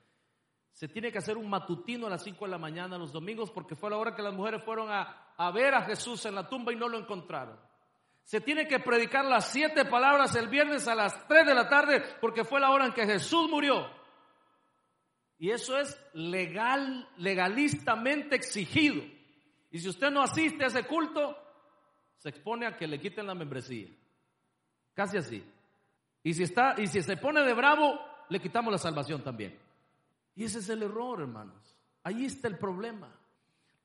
Se 0.75 0.89
tiene 0.89 1.09
que 1.09 1.19
hacer 1.19 1.38
un 1.38 1.49
matutino 1.49 2.05
a 2.05 2.09
las 2.09 2.21
5 2.21 2.43
de 2.43 2.51
la 2.51 2.57
mañana 2.57 2.97
los 2.97 3.13
domingos 3.13 3.49
porque 3.49 3.77
fue 3.77 3.89
la 3.89 3.95
hora 3.95 4.13
que 4.13 4.21
las 4.21 4.33
mujeres 4.33 4.61
fueron 4.61 4.91
a, 4.91 5.31
a 5.38 5.49
ver 5.49 5.73
a 5.73 5.83
Jesús 5.83 6.25
en 6.25 6.35
la 6.35 6.49
tumba 6.49 6.73
y 6.73 6.75
no 6.75 6.89
lo 6.89 6.99
encontraron. 6.99 7.57
Se 8.23 8.41
tiene 8.41 8.67
que 8.67 8.79
predicar 8.79 9.23
las 9.23 9.53
siete 9.53 9.85
palabras 9.85 10.35
el 10.35 10.49
viernes 10.49 10.85
a 10.89 10.95
las 10.95 11.27
3 11.29 11.45
de 11.45 11.55
la 11.55 11.69
tarde 11.69 12.03
porque 12.19 12.43
fue 12.43 12.59
la 12.59 12.71
hora 12.71 12.88
en 12.88 12.91
que 12.91 13.05
Jesús 13.05 13.49
murió. 13.49 13.89
Y 15.38 15.51
eso 15.51 15.79
es 15.79 15.97
legal, 16.13 17.07
legalistamente 17.19 18.35
exigido. 18.35 19.01
Y 19.71 19.79
si 19.79 19.88
usted 19.88 20.11
no 20.11 20.21
asiste 20.21 20.65
a 20.65 20.67
ese 20.67 20.83
culto, 20.83 21.38
se 22.17 22.27
expone 22.27 22.67
a 22.67 22.75
que 22.75 22.85
le 22.85 22.99
quiten 22.99 23.27
la 23.27 23.33
membresía. 23.33 23.88
Casi 24.93 25.15
así. 25.19 25.41
Y 26.21 26.33
si 26.33 26.43
está, 26.43 26.75
y 26.77 26.88
si 26.88 27.01
se 27.01 27.15
pone 27.15 27.43
de 27.43 27.53
bravo, 27.53 27.97
le 28.27 28.41
quitamos 28.41 28.73
la 28.73 28.77
salvación 28.77 29.23
también. 29.23 29.64
Y 30.36 30.43
ese 30.43 30.60
es 30.60 30.69
el 30.69 30.84
error, 30.84 31.21
hermanos. 31.21 31.76
Ahí 32.04 32.26
está 32.26 32.48
el 32.48 32.58
problema. 32.58 33.10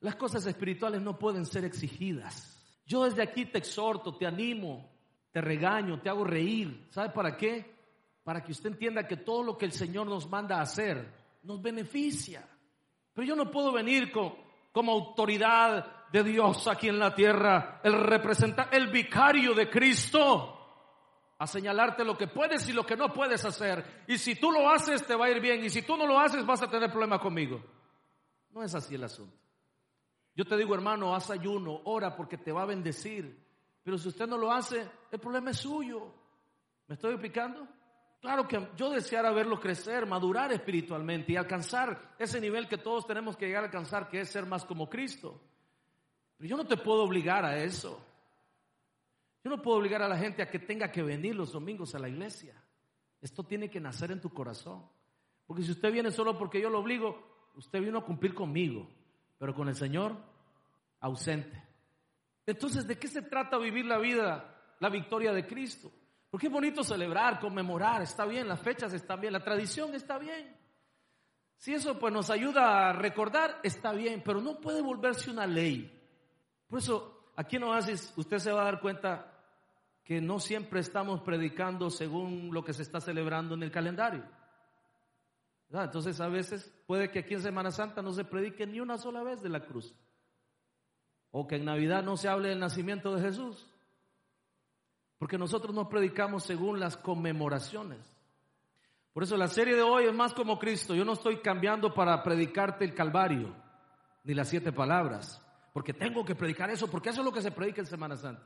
Las 0.01 0.17
cosas 0.17 0.45
espirituales 0.47 1.01
no 1.01 1.19
pueden 1.19 1.47
ser 1.47 1.65
exigidas. 1.65 2.57
Yo 2.87 3.05
desde 3.05 3.23
aquí 3.23 3.47
te 3.47 3.59
exhorto, 3.59 4.17
te 4.17 4.27
animo, 4.27 4.91
te 5.31 5.41
regaño, 5.41 6.01
te 6.01 6.09
hago 6.09 6.25
reír. 6.25 6.89
¿Sabe 6.91 7.11
para 7.11 7.37
qué? 7.37 7.79
Para 8.25 8.43
que 8.43 8.53
usted 8.53 8.71
entienda 8.71 9.07
que 9.07 9.19
todo 9.19 9.43
lo 9.43 9.57
que 9.57 9.67
el 9.67 9.73
Señor 9.73 10.07
nos 10.07 10.29
manda 10.29 10.59
a 10.59 10.63
hacer 10.63 11.21
nos 11.43 11.63
beneficia. 11.63 12.47
Pero 13.15 13.27
yo 13.27 13.37
no 13.37 13.51
puedo 13.51 13.73
venir 13.73 14.13
como 14.73 14.93
autoridad 14.93 16.09
de 16.11 16.25
Dios 16.25 16.67
aquí 16.67 16.89
en 16.89 16.99
la 16.99 17.15
tierra, 17.15 17.81
el 17.85 17.95
representante, 17.95 18.77
el 18.77 18.89
vicario 18.89 19.55
de 19.55 19.71
Cristo, 19.71 20.60
a 21.41 21.47
señalarte 21.47 22.05
lo 22.05 22.19
que 22.19 22.27
puedes 22.27 22.69
y 22.69 22.73
lo 22.75 22.85
que 22.85 22.99
no 22.99 23.15
puedes 23.15 23.43
hacer. 23.47 24.05
Y 24.07 24.19
si 24.19 24.35
tú 24.35 24.53
lo 24.53 24.69
haces, 24.69 25.07
te 25.07 25.17
va 25.17 25.25
a 25.25 25.31
ir 25.31 25.41
bien. 25.41 25.65
Y 25.65 25.71
si 25.71 25.81
tú 25.81 25.97
no 25.97 26.07
lo 26.07 26.21
haces, 26.21 26.45
vas 26.45 26.61
a 26.61 26.69
tener 26.69 26.91
problemas 26.91 27.19
conmigo. 27.19 27.63
No 28.51 28.63
es 28.63 28.75
así 28.75 28.95
el 28.95 29.05
asunto. 29.05 29.35
Yo 30.37 30.45
te 30.45 30.55
digo, 30.59 30.75
hermano, 30.75 31.15
haz 31.15 31.31
ayuno, 31.31 31.81
ora 31.85 32.15
porque 32.15 32.37
te 32.37 32.53
va 32.53 32.65
a 32.65 32.67
bendecir. 32.67 33.43
Pero 33.83 33.97
si 33.97 34.09
usted 34.09 34.27
no 34.27 34.37
lo 34.37 34.53
hace, 34.53 34.87
el 35.11 35.19
problema 35.19 35.53
es 35.53 35.57
suyo. 35.57 36.13
¿Me 36.87 36.97
estoy 36.97 37.15
explicando? 37.15 37.67
Claro 38.21 38.47
que 38.47 38.69
yo 38.77 38.91
deseara 38.91 39.33
verlo 39.33 39.59
crecer, 39.59 40.05
madurar 40.05 40.53
espiritualmente 40.53 41.33
y 41.33 41.37
alcanzar 41.37 42.17
ese 42.19 42.39
nivel 42.39 42.69
que 42.69 42.77
todos 42.77 43.07
tenemos 43.07 43.35
que 43.39 43.47
llegar 43.47 43.63
a 43.63 43.67
alcanzar, 43.69 44.11
que 44.11 44.21
es 44.21 44.29
ser 44.29 44.45
más 44.45 44.67
como 44.67 44.91
Cristo. 44.91 45.41
Pero 46.37 46.51
yo 46.51 46.57
no 46.59 46.67
te 46.67 46.77
puedo 46.77 47.03
obligar 47.03 47.47
a 47.47 47.57
eso. 47.57 48.10
Yo 49.43 49.51
no 49.51 49.63
puedo 49.63 49.79
obligar 49.79 50.03
a 50.03 50.09
la 50.09 50.19
gente 50.19 50.43
a 50.43 50.51
que 50.51 50.59
tenga 50.59 50.93
que 50.93 51.03
venir 51.03 51.35
los 51.35 51.53
domingos 51.53 51.95
a 51.95 51.99
la 51.99 52.09
iglesia. 52.09 52.55
Esto 53.21 53.45
tiene 53.45 53.71
que 53.71 53.81
nacer 53.81 54.11
en 54.11 54.21
tu 54.21 54.31
corazón. 54.31 54.85
Porque 55.47 55.63
si 55.63 55.73
usted 55.73 55.93
viene 55.93 56.11
solo 56.11 56.39
porque 56.39 56.61
yo 56.61 56.71
lo 56.71 56.81
obligo, 56.81 57.51
usted 57.57 57.81
vino 57.81 57.99
a 57.99 58.05
cumplir 58.05 58.35
conmigo, 58.35 58.89
pero 59.39 59.55
con 59.55 59.69
el 59.69 59.75
Señor 59.75 60.17
ausente. 61.01 61.63
Entonces, 62.47 62.87
¿de 62.87 62.99
qué 62.99 63.09
se 63.09 63.23
trata 63.23 63.59
vivir 63.59 63.85
la 63.85 63.99
vida, 63.99 64.75
la 64.79 64.89
victoria 64.89 65.33
de 65.33 65.47
Cristo? 65.47 65.91
Porque 66.31 66.47
es 66.47 66.53
bonito 66.53 66.85
celebrar, 66.85 67.41
conmemorar, 67.41 68.03
está 68.03 68.25
bien, 68.25 68.47
las 68.47 68.61
fechas 68.61 68.93
están 68.93 69.21
bien, 69.21 69.33
la 69.33 69.43
tradición 69.43 69.95
está 69.95 70.19
bien. 70.19 70.57
Si 71.57 71.75
eso 71.75 71.99
pues 71.99 72.13
nos 72.13 72.31
ayuda 72.31 72.89
a 72.89 72.93
recordar, 72.93 73.61
está 73.63 73.93
bien, 73.93 74.23
pero 74.25 74.41
no 74.41 74.61
puede 74.61 74.81
volverse 74.81 75.31
una 75.31 75.47
ley. 75.47 76.01
Por 76.69 76.79
eso, 76.79 77.33
aquí 77.37 77.57
en 77.57 77.65
Oasis, 77.65 78.13
usted 78.17 78.39
se 78.39 78.53
va 78.53 78.63
a 78.63 78.65
dar 78.65 78.81
cuenta 78.81 79.30
que 80.11 80.21
no 80.21 80.41
siempre 80.41 80.81
estamos 80.81 81.21
predicando 81.21 81.89
según 81.89 82.51
lo 82.53 82.65
que 82.65 82.73
se 82.73 82.83
está 82.83 83.01
celebrando 83.01 83.55
en 83.55 83.63
el 83.63 83.71
calendario. 83.71 84.25
Entonces, 85.71 86.21
a 86.21 86.27
veces 86.27 86.75
puede 86.89 87.13
que 87.13 87.21
aquí 87.21 87.35
en 87.35 87.43
Semana 87.43 87.71
Santa 87.71 88.03
no 88.03 88.11
se 88.11 88.25
predique 88.25 88.67
ni 88.67 88.81
una 88.81 88.99
sola 88.99 89.23
vez 89.23 89.41
de 89.41 89.51
la 89.51 89.61
cruz. 89.61 89.95
O 91.31 91.47
que 91.47 91.55
en 91.55 91.65
Navidad 91.65 92.03
no 92.03 92.17
se 92.17 92.29
hable 92.29 92.49
del 92.49 92.59
nacimiento 92.59 93.15
de 93.15 93.23
Jesús. 93.23 93.65
Porque 95.17 95.39
nosotros 95.39 95.73
no 95.73 95.89
predicamos 95.89 96.43
según 96.43 96.81
las 96.81 96.97
conmemoraciones. 96.97 98.01
Por 99.13 99.23
eso 99.23 99.37
la 99.37 99.47
serie 99.47 99.77
de 99.77 99.83
hoy 99.83 100.07
es 100.07 100.13
más 100.13 100.35
como 100.35 100.59
Cristo. 100.59 100.93
Yo 100.97 101.05
no 101.05 101.13
estoy 101.13 101.37
cambiando 101.37 101.95
para 101.95 102.21
predicarte 102.25 102.85
el 102.85 102.97
Calvario, 102.97 103.55
ni 104.25 104.35
las 104.35 104.49
siete 104.49 104.73
palabras, 104.73 105.41
porque 105.73 105.95
tengo 105.95 106.25
que 106.25 106.35
predicar 106.35 106.69
eso, 106.69 106.91
porque 106.91 107.11
eso 107.11 107.21
es 107.21 107.25
lo 107.25 107.33
que 107.33 107.43
se 107.43 107.53
predica 107.53 107.81
en 107.81 107.87
Semana 107.87 108.17
Santa. 108.17 108.45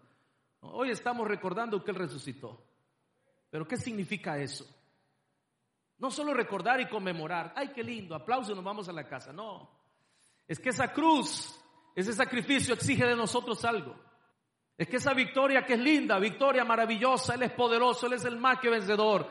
Hoy 0.72 0.90
estamos 0.90 1.26
recordando 1.28 1.82
que 1.82 1.90
Él 1.90 1.96
resucitó. 1.96 2.64
Pero 3.50 3.66
¿qué 3.66 3.76
significa 3.76 4.38
eso? 4.38 4.66
No 5.98 6.10
solo 6.10 6.34
recordar 6.34 6.80
y 6.80 6.88
conmemorar. 6.88 7.52
Ay, 7.56 7.68
qué 7.68 7.82
lindo, 7.82 8.14
aplauso 8.14 8.52
y 8.52 8.54
nos 8.54 8.64
vamos 8.64 8.88
a 8.88 8.92
la 8.92 9.06
casa. 9.06 9.32
No. 9.32 9.70
Es 10.46 10.58
que 10.58 10.70
esa 10.70 10.92
cruz, 10.92 11.58
ese 11.94 12.12
sacrificio 12.12 12.74
exige 12.74 13.06
de 13.06 13.16
nosotros 13.16 13.64
algo. 13.64 13.94
Es 14.76 14.88
que 14.88 14.96
esa 14.96 15.14
victoria 15.14 15.64
que 15.64 15.74
es 15.74 15.80
linda, 15.80 16.18
victoria 16.18 16.64
maravillosa, 16.64 17.34
Él 17.34 17.44
es 17.44 17.52
poderoso, 17.52 18.06
Él 18.06 18.14
es 18.14 18.24
el 18.24 18.38
más 18.38 18.58
que 18.58 18.70
vencedor. 18.70 19.28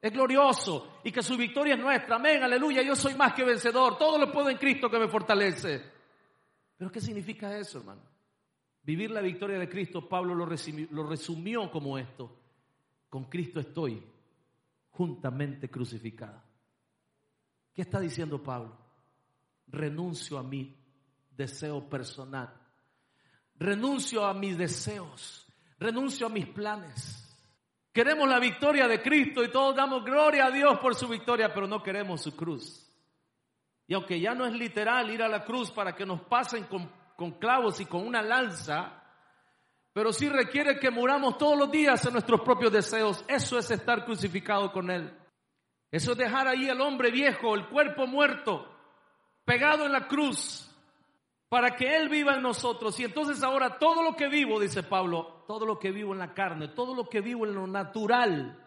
Es 0.00 0.12
glorioso 0.12 0.98
y 1.04 1.12
que 1.12 1.22
su 1.22 1.36
victoria 1.36 1.74
es 1.74 1.80
nuestra. 1.80 2.16
Amén, 2.16 2.42
aleluya, 2.42 2.82
yo 2.82 2.94
soy 2.94 3.14
más 3.14 3.32
que 3.32 3.44
vencedor. 3.44 3.96
Todo 3.96 4.18
lo 4.18 4.30
puedo 4.30 4.50
en 4.50 4.58
Cristo 4.58 4.90
que 4.90 4.98
me 4.98 5.08
fortalece. 5.08 5.90
Pero 6.76 6.90
¿qué 6.90 7.00
significa 7.00 7.56
eso, 7.56 7.78
hermano? 7.78 8.11
Vivir 8.82 9.10
la 9.10 9.20
victoria 9.20 9.58
de 9.58 9.68
Cristo, 9.68 10.08
Pablo 10.08 10.34
lo 10.34 10.46
resumió, 10.46 11.70
como 11.70 11.98
esto. 11.98 12.38
Con 13.08 13.24
Cristo 13.24 13.60
estoy 13.60 14.02
juntamente 14.90 15.68
crucificado. 15.68 16.42
¿Qué 17.74 17.82
está 17.82 18.00
diciendo 18.00 18.42
Pablo? 18.42 18.76
Renuncio 19.68 20.38
a 20.38 20.42
mi 20.42 20.76
deseo 21.36 21.88
personal 21.88 22.62
renuncio 23.62 24.24
a 24.24 24.34
mis 24.34 24.58
deseos, 24.58 25.46
renuncio 25.78 26.26
a 26.26 26.30
mis 26.30 26.46
planes. 26.46 27.18
Queremos 27.92 28.28
la 28.28 28.38
victoria 28.38 28.88
de 28.88 29.02
Cristo 29.02 29.44
y 29.44 29.50
todos 29.50 29.76
damos 29.76 30.04
gloria 30.04 30.46
a 30.46 30.50
Dios 30.50 30.78
por 30.78 30.94
su 30.94 31.08
victoria, 31.08 31.52
pero 31.52 31.66
no 31.66 31.82
queremos 31.82 32.22
su 32.22 32.34
cruz. 32.34 32.88
Y 33.86 33.94
aunque 33.94 34.18
ya 34.18 34.34
no 34.34 34.46
es 34.46 34.54
literal 34.54 35.10
ir 35.10 35.22
a 35.22 35.28
la 35.28 35.44
cruz 35.44 35.70
para 35.70 35.94
que 35.94 36.06
nos 36.06 36.22
pasen 36.22 36.64
con, 36.64 36.90
con 37.16 37.32
clavos 37.32 37.80
y 37.80 37.86
con 37.86 38.06
una 38.06 38.22
lanza, 38.22 39.02
pero 39.92 40.12
sí 40.12 40.28
requiere 40.28 40.78
que 40.78 40.90
muramos 40.90 41.36
todos 41.36 41.58
los 41.58 41.70
días 41.70 42.04
en 42.06 42.12
nuestros 42.12 42.40
propios 42.40 42.72
deseos. 42.72 43.24
Eso 43.28 43.58
es 43.58 43.70
estar 43.70 44.04
crucificado 44.04 44.72
con 44.72 44.90
Él. 44.90 45.12
Eso 45.90 46.12
es 46.12 46.18
dejar 46.18 46.48
ahí 46.48 46.68
el 46.68 46.80
hombre 46.80 47.10
viejo, 47.10 47.54
el 47.54 47.68
cuerpo 47.68 48.06
muerto, 48.06 48.66
pegado 49.44 49.84
en 49.84 49.92
la 49.92 50.08
cruz, 50.08 50.70
para 51.50 51.76
que 51.76 51.94
Él 51.96 52.08
viva 52.08 52.34
en 52.36 52.42
nosotros. 52.42 52.98
Y 52.98 53.04
entonces 53.04 53.42
ahora 53.42 53.78
todo 53.78 54.02
lo 54.02 54.16
que 54.16 54.28
vivo, 54.28 54.58
dice 54.58 54.82
Pablo, 54.82 55.44
todo 55.46 55.66
lo 55.66 55.78
que 55.78 55.90
vivo 55.90 56.14
en 56.14 56.20
la 56.20 56.32
carne, 56.32 56.68
todo 56.68 56.94
lo 56.94 57.10
que 57.10 57.20
vivo 57.20 57.44
en 57.44 57.54
lo 57.54 57.66
natural, 57.66 58.61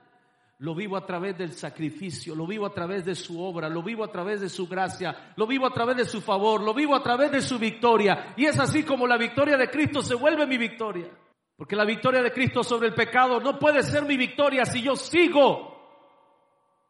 lo 0.59 0.73
vivo 0.73 0.95
a 0.95 1.05
través 1.05 1.37
del 1.37 1.51
sacrificio, 1.51 2.33
lo 2.33 2.47
vivo 2.47 2.65
a 2.65 2.73
través 2.73 3.03
de 3.03 3.15
su 3.15 3.41
obra, 3.41 3.67
lo 3.67 3.83
vivo 3.83 4.03
a 4.03 4.11
través 4.11 4.39
de 4.39 4.49
su 4.49 4.67
gracia, 4.67 5.33
lo 5.35 5.45
vivo 5.45 5.65
a 5.67 5.73
través 5.73 5.97
de 5.97 6.05
su 6.05 6.21
favor, 6.21 6.61
lo 6.61 6.73
vivo 6.73 6.95
a 6.95 7.03
través 7.03 7.31
de 7.31 7.41
su 7.41 7.59
victoria. 7.59 8.33
Y 8.37 8.45
es 8.45 8.57
así 8.59 8.83
como 8.83 9.05
la 9.05 9.17
victoria 9.17 9.57
de 9.57 9.69
Cristo 9.69 10.01
se 10.01 10.15
vuelve 10.15 10.47
mi 10.47 10.57
victoria. 10.57 11.09
Porque 11.57 11.75
la 11.75 11.85
victoria 11.85 12.21
de 12.21 12.31
Cristo 12.31 12.63
sobre 12.63 12.87
el 12.87 12.93
pecado 12.93 13.39
no 13.39 13.57
puede 13.59 13.83
ser 13.83 14.05
mi 14.05 14.17
victoria 14.17 14.65
si 14.65 14.81
yo 14.81 14.95
sigo 14.95 15.75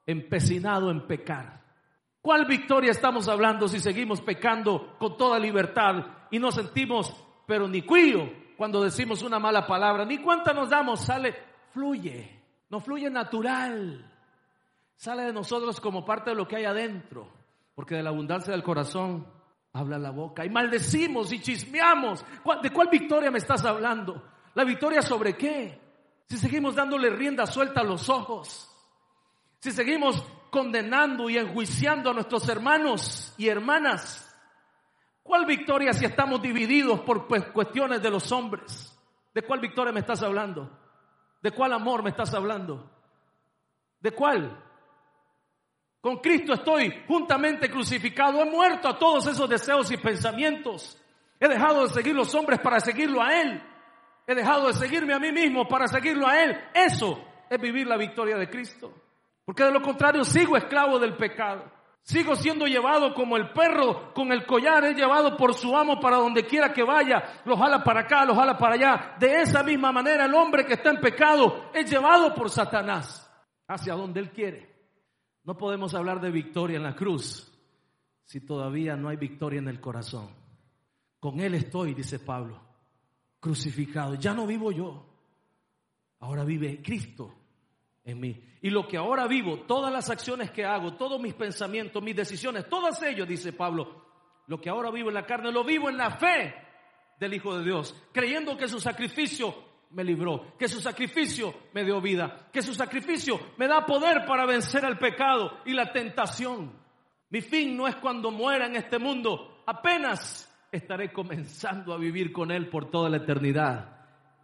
empecinado 0.05 0.91
en 0.91 1.07
pecar. 1.07 1.63
¿Cuál 2.21 2.45
victoria 2.45 2.91
estamos 2.91 3.27
hablando 3.27 3.67
si 3.67 3.79
seguimos 3.79 4.21
pecando 4.21 4.95
con 4.97 5.17
toda 5.17 5.37
libertad 5.37 6.05
y 6.31 6.39
no 6.39 6.51
sentimos, 6.51 7.13
pero 7.45 7.67
ni 7.67 7.83
cuío 7.83 8.45
cuando 8.57 8.83
decimos 8.83 9.21
una 9.21 9.37
mala 9.37 9.67
palabra, 9.67 10.05
ni 10.05 10.17
cuenta 10.19 10.53
nos 10.53 10.69
damos, 10.69 11.01
sale, 11.01 11.35
fluye, 11.71 12.34
no 12.75 12.81
fluye 12.81 13.09
natural, 13.09 14.05
sale 14.97 15.23
de 15.23 15.31
nosotros 15.31 15.79
como 15.79 16.03
parte 16.03 16.31
de 16.31 16.35
lo 16.35 16.45
que 16.45 16.57
hay 16.57 16.65
adentro, 16.65 17.31
porque 17.73 17.95
de 17.95 18.03
la 18.03 18.09
abundancia 18.09 18.51
del 18.51 18.63
corazón 18.63 19.25
habla 19.71 19.97
la 19.97 20.11
boca 20.11 20.43
y 20.43 20.49
maldecimos 20.49 21.31
y 21.31 21.39
chismeamos. 21.39 22.25
¿De 22.61 22.69
cuál 22.71 22.89
victoria 22.89 23.31
me 23.31 23.37
estás 23.37 23.63
hablando? 23.63 24.21
¿La 24.55 24.65
victoria 24.65 25.01
sobre 25.01 25.37
qué? 25.37 25.79
Si 26.25 26.35
seguimos 26.35 26.75
dándole 26.75 27.09
rienda 27.11 27.45
suelta 27.45 27.79
a 27.79 27.85
los 27.85 28.09
ojos, 28.09 28.69
si 29.59 29.71
seguimos 29.71 30.21
condenando 30.49 31.29
y 31.29 31.37
enjuiciando 31.37 32.09
a 32.09 32.13
nuestros 32.13 32.49
hermanos 32.49 33.33
y 33.37 33.47
hermanas. 33.47 34.35
¿Cuál 35.23 35.45
victoria 35.45 35.93
si 35.93 36.03
estamos 36.03 36.41
divididos 36.41 36.99
por 36.99 37.25
pues, 37.25 37.45
cuestiones 37.53 38.01
de 38.01 38.09
los 38.09 38.29
hombres? 38.33 38.93
¿De 39.33 39.43
cuál 39.43 39.61
victoria 39.61 39.93
me 39.93 40.01
estás 40.01 40.21
hablando? 40.23 40.84
¿De 41.45 41.51
cuál 41.51 41.73
amor 41.73 42.01
me 42.01 42.09
estás 42.09 42.33
hablando? 42.33 42.89
¿De 43.99 44.09
cuál? 44.09 44.59
Con 46.01 46.17
Cristo 46.17 46.53
estoy 46.53 47.03
juntamente 47.07 47.69
crucificado. 47.69 48.41
He 48.41 48.49
muerto 48.49 48.87
a 48.87 48.97
todos 48.97 49.27
esos 49.27 49.47
deseos 49.47 49.91
y 49.91 49.97
pensamientos. 49.97 50.99
He 51.39 51.47
dejado 51.47 51.83
de 51.83 51.93
seguir 51.93 52.15
los 52.15 52.33
hombres 52.33 52.59
para 52.61 52.79
seguirlo 52.79 53.21
a 53.21 53.39
Él. 53.39 53.61
He 54.25 54.33
dejado 54.33 54.65
de 54.65 54.73
seguirme 54.73 55.13
a 55.13 55.19
mí 55.19 55.31
mismo 55.31 55.67
para 55.67 55.87
seguirlo 55.87 56.27
a 56.27 56.43
Él. 56.43 56.59
Eso 56.73 57.23
es 57.47 57.61
vivir 57.61 57.85
la 57.85 57.97
victoria 57.97 58.37
de 58.37 58.49
Cristo. 58.49 58.91
Porque 59.45 59.65
de 59.65 59.71
lo 59.71 59.83
contrario 59.83 60.23
sigo 60.23 60.57
esclavo 60.57 60.97
del 60.97 61.15
pecado. 61.15 61.71
Sigo 62.05 62.35
siendo 62.35 62.67
llevado 62.67 63.15
como 63.15 63.35
el 63.35 63.49
perro 63.49 64.13
con 64.13 64.31
el 64.31 64.45
collar, 64.45 64.85
es 64.85 64.95
llevado 64.95 65.35
por 65.35 65.55
su 65.55 65.75
amo 65.75 65.99
para 65.99 66.17
donde 66.17 66.45
quiera 66.45 66.71
que 66.71 66.83
vaya, 66.83 67.41
lo 67.45 67.57
jala 67.57 67.83
para 67.83 68.01
acá, 68.01 68.23
lo 68.25 68.35
jala 68.35 68.55
para 68.59 68.75
allá. 68.75 69.15
De 69.19 69.41
esa 69.41 69.63
misma 69.63 69.91
manera 69.91 70.25
el 70.25 70.35
hombre 70.35 70.67
que 70.67 70.73
está 70.73 70.91
en 70.91 71.01
pecado 71.01 71.71
es 71.73 71.89
llevado 71.89 72.35
por 72.35 72.51
Satanás 72.51 73.27
hacia 73.67 73.95
donde 73.95 74.19
él 74.19 74.29
quiere. 74.29 74.71
No 75.45 75.57
podemos 75.57 75.95
hablar 75.95 76.21
de 76.21 76.29
victoria 76.29 76.77
en 76.77 76.83
la 76.83 76.95
cruz 76.95 77.51
si 78.23 78.41
todavía 78.41 78.95
no 78.95 79.09
hay 79.09 79.17
victoria 79.17 79.57
en 79.57 79.67
el 79.67 79.81
corazón. 79.81 80.29
Con 81.19 81.39
él 81.39 81.55
estoy, 81.55 81.95
dice 81.95 82.19
Pablo, 82.19 82.61
crucificado. 83.39 84.13
Ya 84.13 84.35
no 84.35 84.45
vivo 84.45 84.71
yo, 84.71 85.07
ahora 86.19 86.43
vive 86.43 86.83
Cristo 86.83 87.44
en 88.05 88.19
mí. 88.19 88.41
Y 88.61 88.69
lo 88.69 88.87
que 88.87 88.97
ahora 88.97 89.27
vivo, 89.27 89.61
todas 89.67 89.91
las 89.91 90.09
acciones 90.09 90.51
que 90.51 90.63
hago, 90.63 90.93
todos 90.93 91.19
mis 91.19 91.33
pensamientos, 91.33 92.01
mis 92.01 92.15
decisiones, 92.15 92.69
todas 92.69 93.01
ellos, 93.01 93.27
dice 93.27 93.51
Pablo, 93.51 94.05
lo 94.47 94.61
que 94.61 94.69
ahora 94.69 94.91
vivo 94.91 95.09
en 95.09 95.15
la 95.15 95.25
carne, 95.25 95.51
lo 95.51 95.63
vivo 95.63 95.89
en 95.89 95.97
la 95.97 96.11
fe 96.11 96.53
del 97.19 97.33
Hijo 97.33 97.57
de 97.57 97.65
Dios, 97.65 97.95
creyendo 98.13 98.55
que 98.55 98.67
su 98.67 98.79
sacrificio 98.79 99.55
me 99.91 100.03
libró, 100.03 100.55
que 100.57 100.67
su 100.67 100.79
sacrificio 100.79 101.53
me 101.73 101.83
dio 101.83 101.99
vida, 101.99 102.49
que 102.51 102.61
su 102.61 102.73
sacrificio 102.73 103.39
me 103.57 103.67
da 103.67 103.85
poder 103.85 104.25
para 104.25 104.45
vencer 104.45 104.85
al 104.85 104.99
pecado 104.99 105.59
y 105.65 105.73
la 105.73 105.91
tentación. 105.91 106.73
Mi 107.29 107.41
fin 107.41 107.75
no 107.75 107.87
es 107.87 107.95
cuando 107.95 108.29
muera 108.29 108.67
en 108.67 108.75
este 108.75 108.99
mundo, 108.99 109.63
apenas 109.65 110.51
estaré 110.71 111.11
comenzando 111.11 111.93
a 111.93 111.97
vivir 111.97 112.31
con 112.31 112.51
Él 112.51 112.69
por 112.69 112.91
toda 112.91 113.09
la 113.09 113.17
eternidad. 113.17 113.93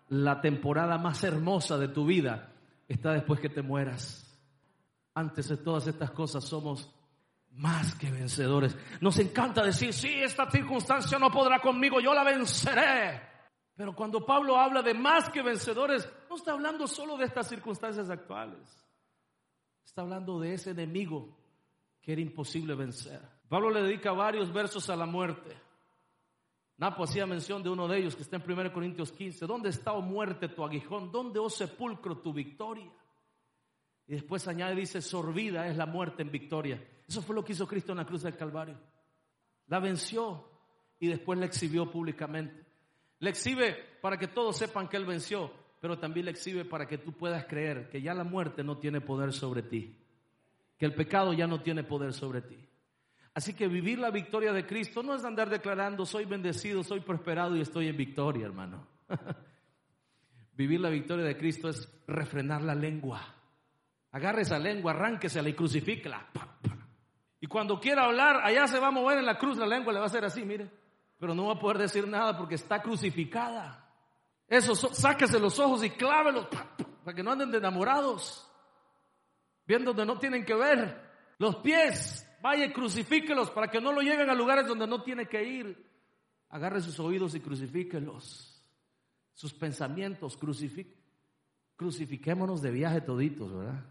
La 0.09 0.41
temporada 0.41 0.97
más 0.97 1.23
hermosa 1.23 1.77
de 1.77 1.87
tu 1.87 2.05
vida 2.05 2.50
está 2.93 3.13
después 3.13 3.39
que 3.39 3.49
te 3.49 3.61
mueras. 3.61 4.27
Antes 5.13 5.49
de 5.49 5.57
todas 5.57 5.87
estas 5.87 6.11
cosas 6.11 6.43
somos 6.43 6.93
más 7.51 7.95
que 7.95 8.09
vencedores. 8.09 8.77
Nos 9.01 9.19
encanta 9.19 9.63
decir, 9.63 9.93
sí, 9.93 10.13
esta 10.21 10.49
circunstancia 10.49 11.19
no 11.19 11.29
podrá 11.29 11.59
conmigo, 11.59 11.99
yo 11.99 12.13
la 12.13 12.23
venceré. 12.23 13.21
Pero 13.75 13.95
cuando 13.95 14.25
Pablo 14.25 14.57
habla 14.57 14.81
de 14.81 14.93
más 14.93 15.29
que 15.29 15.41
vencedores, 15.41 16.07
no 16.29 16.35
está 16.35 16.51
hablando 16.51 16.87
solo 16.87 17.17
de 17.17 17.25
estas 17.25 17.47
circunstancias 17.47 18.09
actuales. 18.09 18.59
Está 19.83 20.01
hablando 20.01 20.39
de 20.39 20.53
ese 20.53 20.71
enemigo 20.71 21.37
que 22.01 22.13
era 22.13 22.21
imposible 22.21 22.75
vencer. 22.75 23.21
Pablo 23.49 23.69
le 23.69 23.81
dedica 23.83 24.11
varios 24.11 24.51
versos 24.53 24.89
a 24.89 24.95
la 24.95 25.05
muerte. 25.05 25.55
Napo 26.81 27.03
hacía 27.03 27.27
mención 27.27 27.61
de 27.61 27.69
uno 27.69 27.87
de 27.87 27.99
ellos 27.99 28.15
que 28.15 28.23
está 28.23 28.37
en 28.37 28.51
1 28.51 28.73
Corintios 28.73 29.11
15. 29.11 29.45
¿Dónde 29.45 29.69
está, 29.69 29.93
oh 29.93 30.01
muerte, 30.01 30.49
tu 30.49 30.63
aguijón? 30.63 31.11
¿Dónde, 31.11 31.37
oh 31.37 31.47
sepulcro, 31.47 32.17
tu 32.17 32.33
victoria? 32.33 32.91
Y 34.07 34.13
después 34.13 34.47
añade, 34.47 34.73
dice, 34.73 34.99
sorbida 34.99 35.67
es 35.67 35.77
la 35.77 35.85
muerte 35.85 36.23
en 36.23 36.31
victoria. 36.31 36.83
Eso 37.07 37.21
fue 37.21 37.35
lo 37.35 37.45
que 37.45 37.51
hizo 37.53 37.67
Cristo 37.67 37.91
en 37.91 37.99
la 37.99 38.05
cruz 38.07 38.23
del 38.23 38.35
Calvario. 38.35 38.79
La 39.67 39.79
venció 39.79 40.43
y 40.99 41.05
después 41.05 41.37
la 41.37 41.45
exhibió 41.45 41.91
públicamente. 41.91 42.65
La 43.19 43.29
exhibe 43.29 43.77
para 44.01 44.17
que 44.17 44.29
todos 44.29 44.57
sepan 44.57 44.87
que 44.87 44.97
Él 44.97 45.05
venció, 45.05 45.51
pero 45.79 45.99
también 45.99 46.25
la 46.25 46.31
exhibe 46.31 46.65
para 46.65 46.87
que 46.87 46.97
tú 46.97 47.11
puedas 47.11 47.45
creer 47.45 47.91
que 47.91 48.01
ya 48.01 48.15
la 48.15 48.23
muerte 48.23 48.63
no 48.63 48.79
tiene 48.79 49.01
poder 49.01 49.33
sobre 49.33 49.61
ti, 49.61 49.99
que 50.79 50.85
el 50.87 50.95
pecado 50.95 51.31
ya 51.33 51.45
no 51.45 51.61
tiene 51.61 51.83
poder 51.83 52.11
sobre 52.11 52.41
ti. 52.41 52.57
Así 53.33 53.53
que 53.53 53.67
vivir 53.67 53.99
la 53.99 54.11
victoria 54.11 54.51
de 54.51 54.65
Cristo 54.65 55.01
no 55.03 55.15
es 55.15 55.23
andar 55.23 55.49
declarando 55.49 56.05
soy 56.05 56.25
bendecido, 56.25 56.83
soy 56.83 56.99
prosperado 56.99 57.55
y 57.55 57.61
estoy 57.61 57.87
en 57.87 57.95
victoria, 57.95 58.45
hermano. 58.45 58.87
vivir 60.53 60.81
la 60.81 60.89
victoria 60.89 61.25
de 61.25 61.37
Cristo 61.37 61.69
es 61.69 61.89
refrenar 62.07 62.61
la 62.61 62.75
lengua. 62.75 63.21
Agarre 64.11 64.41
esa 64.41 64.59
lengua, 64.59 64.91
arránquesela 64.91 65.47
y 65.47 65.53
crucifíquela. 65.53 66.27
Y 67.39 67.47
cuando 67.47 67.79
quiera 67.79 68.03
hablar, 68.03 68.41
allá 68.43 68.67
se 68.67 68.79
va 68.79 68.87
a 68.87 68.91
mover 68.91 69.17
en 69.17 69.25
la 69.25 69.37
cruz, 69.37 69.57
la 69.57 69.65
lengua 69.65 69.93
le 69.93 69.99
va 69.99 70.05
a 70.05 70.09
hacer 70.09 70.25
así, 70.25 70.43
mire. 70.43 70.69
Pero 71.17 71.33
no 71.33 71.45
va 71.45 71.53
a 71.53 71.59
poder 71.59 71.77
decir 71.77 72.07
nada 72.07 72.37
porque 72.37 72.55
está 72.55 72.81
crucificada. 72.81 73.87
Eso, 74.47 74.75
sáquese 74.75 75.39
los 75.39 75.57
ojos 75.59 75.83
y 75.83 75.91
clávelos 75.91 76.47
para 76.47 77.15
que 77.15 77.23
no 77.23 77.31
anden 77.31 77.51
de 77.51 77.59
enamorados. 77.59 78.47
Viendo 79.65 79.93
donde 79.93 80.13
no 80.13 80.19
tienen 80.19 80.43
que 80.43 80.53
ver. 80.53 81.09
Los 81.37 81.55
pies, 81.57 82.27
vaya 82.41 82.65
y 82.65 82.73
crucifíquelos 82.73 83.51
para 83.51 83.69
que 83.69 83.79
no 83.79 83.91
lo 83.91 84.01
lleven 84.01 84.29
a 84.29 84.35
lugares 84.35 84.67
donde 84.67 84.87
no 84.87 85.03
tiene 85.03 85.27
que 85.27 85.43
ir. 85.43 85.89
Agarre 86.49 86.81
sus 86.81 86.99
oídos 86.99 87.35
y 87.35 87.39
crucifíquelos. 87.39 88.63
Sus 89.33 89.53
pensamientos, 89.53 90.37
crucifiquémonos 91.75 92.61
de 92.61 92.71
viaje 92.71 93.01
toditos, 93.01 93.53
¿verdad? 93.53 93.85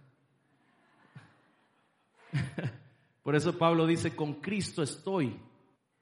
Por 3.23 3.35
eso 3.35 3.57
Pablo 3.57 3.87
dice, 3.87 4.15
con 4.15 4.35
Cristo 4.35 4.83
estoy. 4.83 5.41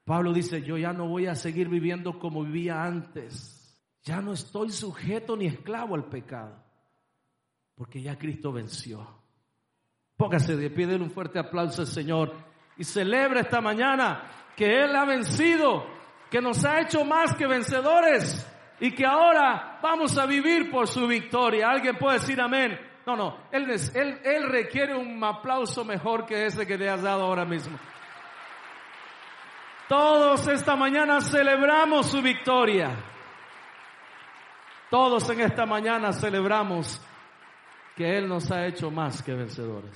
Pablo 0.05 0.33
dice, 0.33 0.63
yo 0.63 0.79
ya 0.79 0.93
no 0.93 1.09
voy 1.09 1.27
a 1.27 1.35
seguir 1.35 1.69
viviendo 1.69 2.19
como 2.19 2.45
vivía 2.45 2.83
antes. 2.83 3.59
Ya 4.03 4.23
no 4.23 4.33
estoy 4.33 4.71
sujeto 4.71 5.37
ni 5.37 5.47
esclavo 5.47 5.95
al 5.95 6.09
pecado, 6.09 6.65
porque 7.75 8.01
ya 8.01 8.17
Cristo 8.19 8.53
venció. 8.53 9.18
Póngase 10.19 10.57
de 10.57 10.69
pie, 10.69 10.89
denle 10.89 11.05
un 11.05 11.13
fuerte 11.13 11.39
aplauso 11.39 11.83
al 11.83 11.87
Señor 11.87 12.35
y 12.77 12.83
celebra 12.83 13.41
esta 13.41 13.61
mañana 13.61 14.25
que 14.57 14.83
Él 14.83 14.97
ha 14.97 15.05
vencido, 15.05 15.87
que 16.29 16.41
nos 16.41 16.65
ha 16.65 16.81
hecho 16.81 17.05
más 17.05 17.37
que 17.37 17.47
vencedores 17.47 18.45
y 18.81 18.91
que 18.91 19.07
ahora 19.07 19.79
vamos 19.81 20.19
a 20.19 20.27
vivir 20.27 20.73
por 20.73 20.89
su 20.89 21.07
victoria. 21.07 21.71
¿Alguien 21.71 21.97
puede 21.97 22.19
decir 22.19 22.41
amén? 22.41 22.77
No, 23.07 23.15
no, 23.15 23.39
él, 23.53 23.71
él, 23.95 24.49
requiere 24.51 24.95
un 24.97 25.23
aplauso 25.23 25.85
mejor 25.85 26.27
que 26.27 26.47
ese 26.47 26.67
que 26.67 26.77
te 26.77 26.91
has 26.91 27.01
dado 27.01 27.23
ahora 27.23 27.45
mismo. 27.45 27.79
Todos 29.89 30.47
esta 30.49 30.75
mañana 30.75 31.21
celebramos 31.21 32.11
su 32.11 32.21
victoria. 32.21 32.91
Todos 34.91 35.31
en 35.31 35.41
esta 35.43 35.65
mañana 35.65 36.13
celebramos 36.13 37.01
que 37.99 38.17
Él 38.17 38.29
nos 38.29 38.51
ha 38.53 38.65
hecho 38.65 38.93
más 38.93 39.21
que 39.23 39.35
vencedores. 39.35 39.91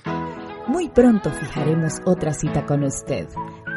Muy 0.67 0.89
pronto 0.89 1.31
fijaremos 1.31 2.01
otra 2.05 2.33
cita 2.33 2.65
con 2.65 2.83
usted. 2.83 3.27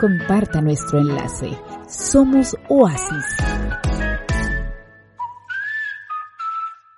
Comparta 0.00 0.60
nuestro 0.60 0.98
enlace. 0.98 1.56
Somos 1.88 2.56
Oasis. 2.68 3.55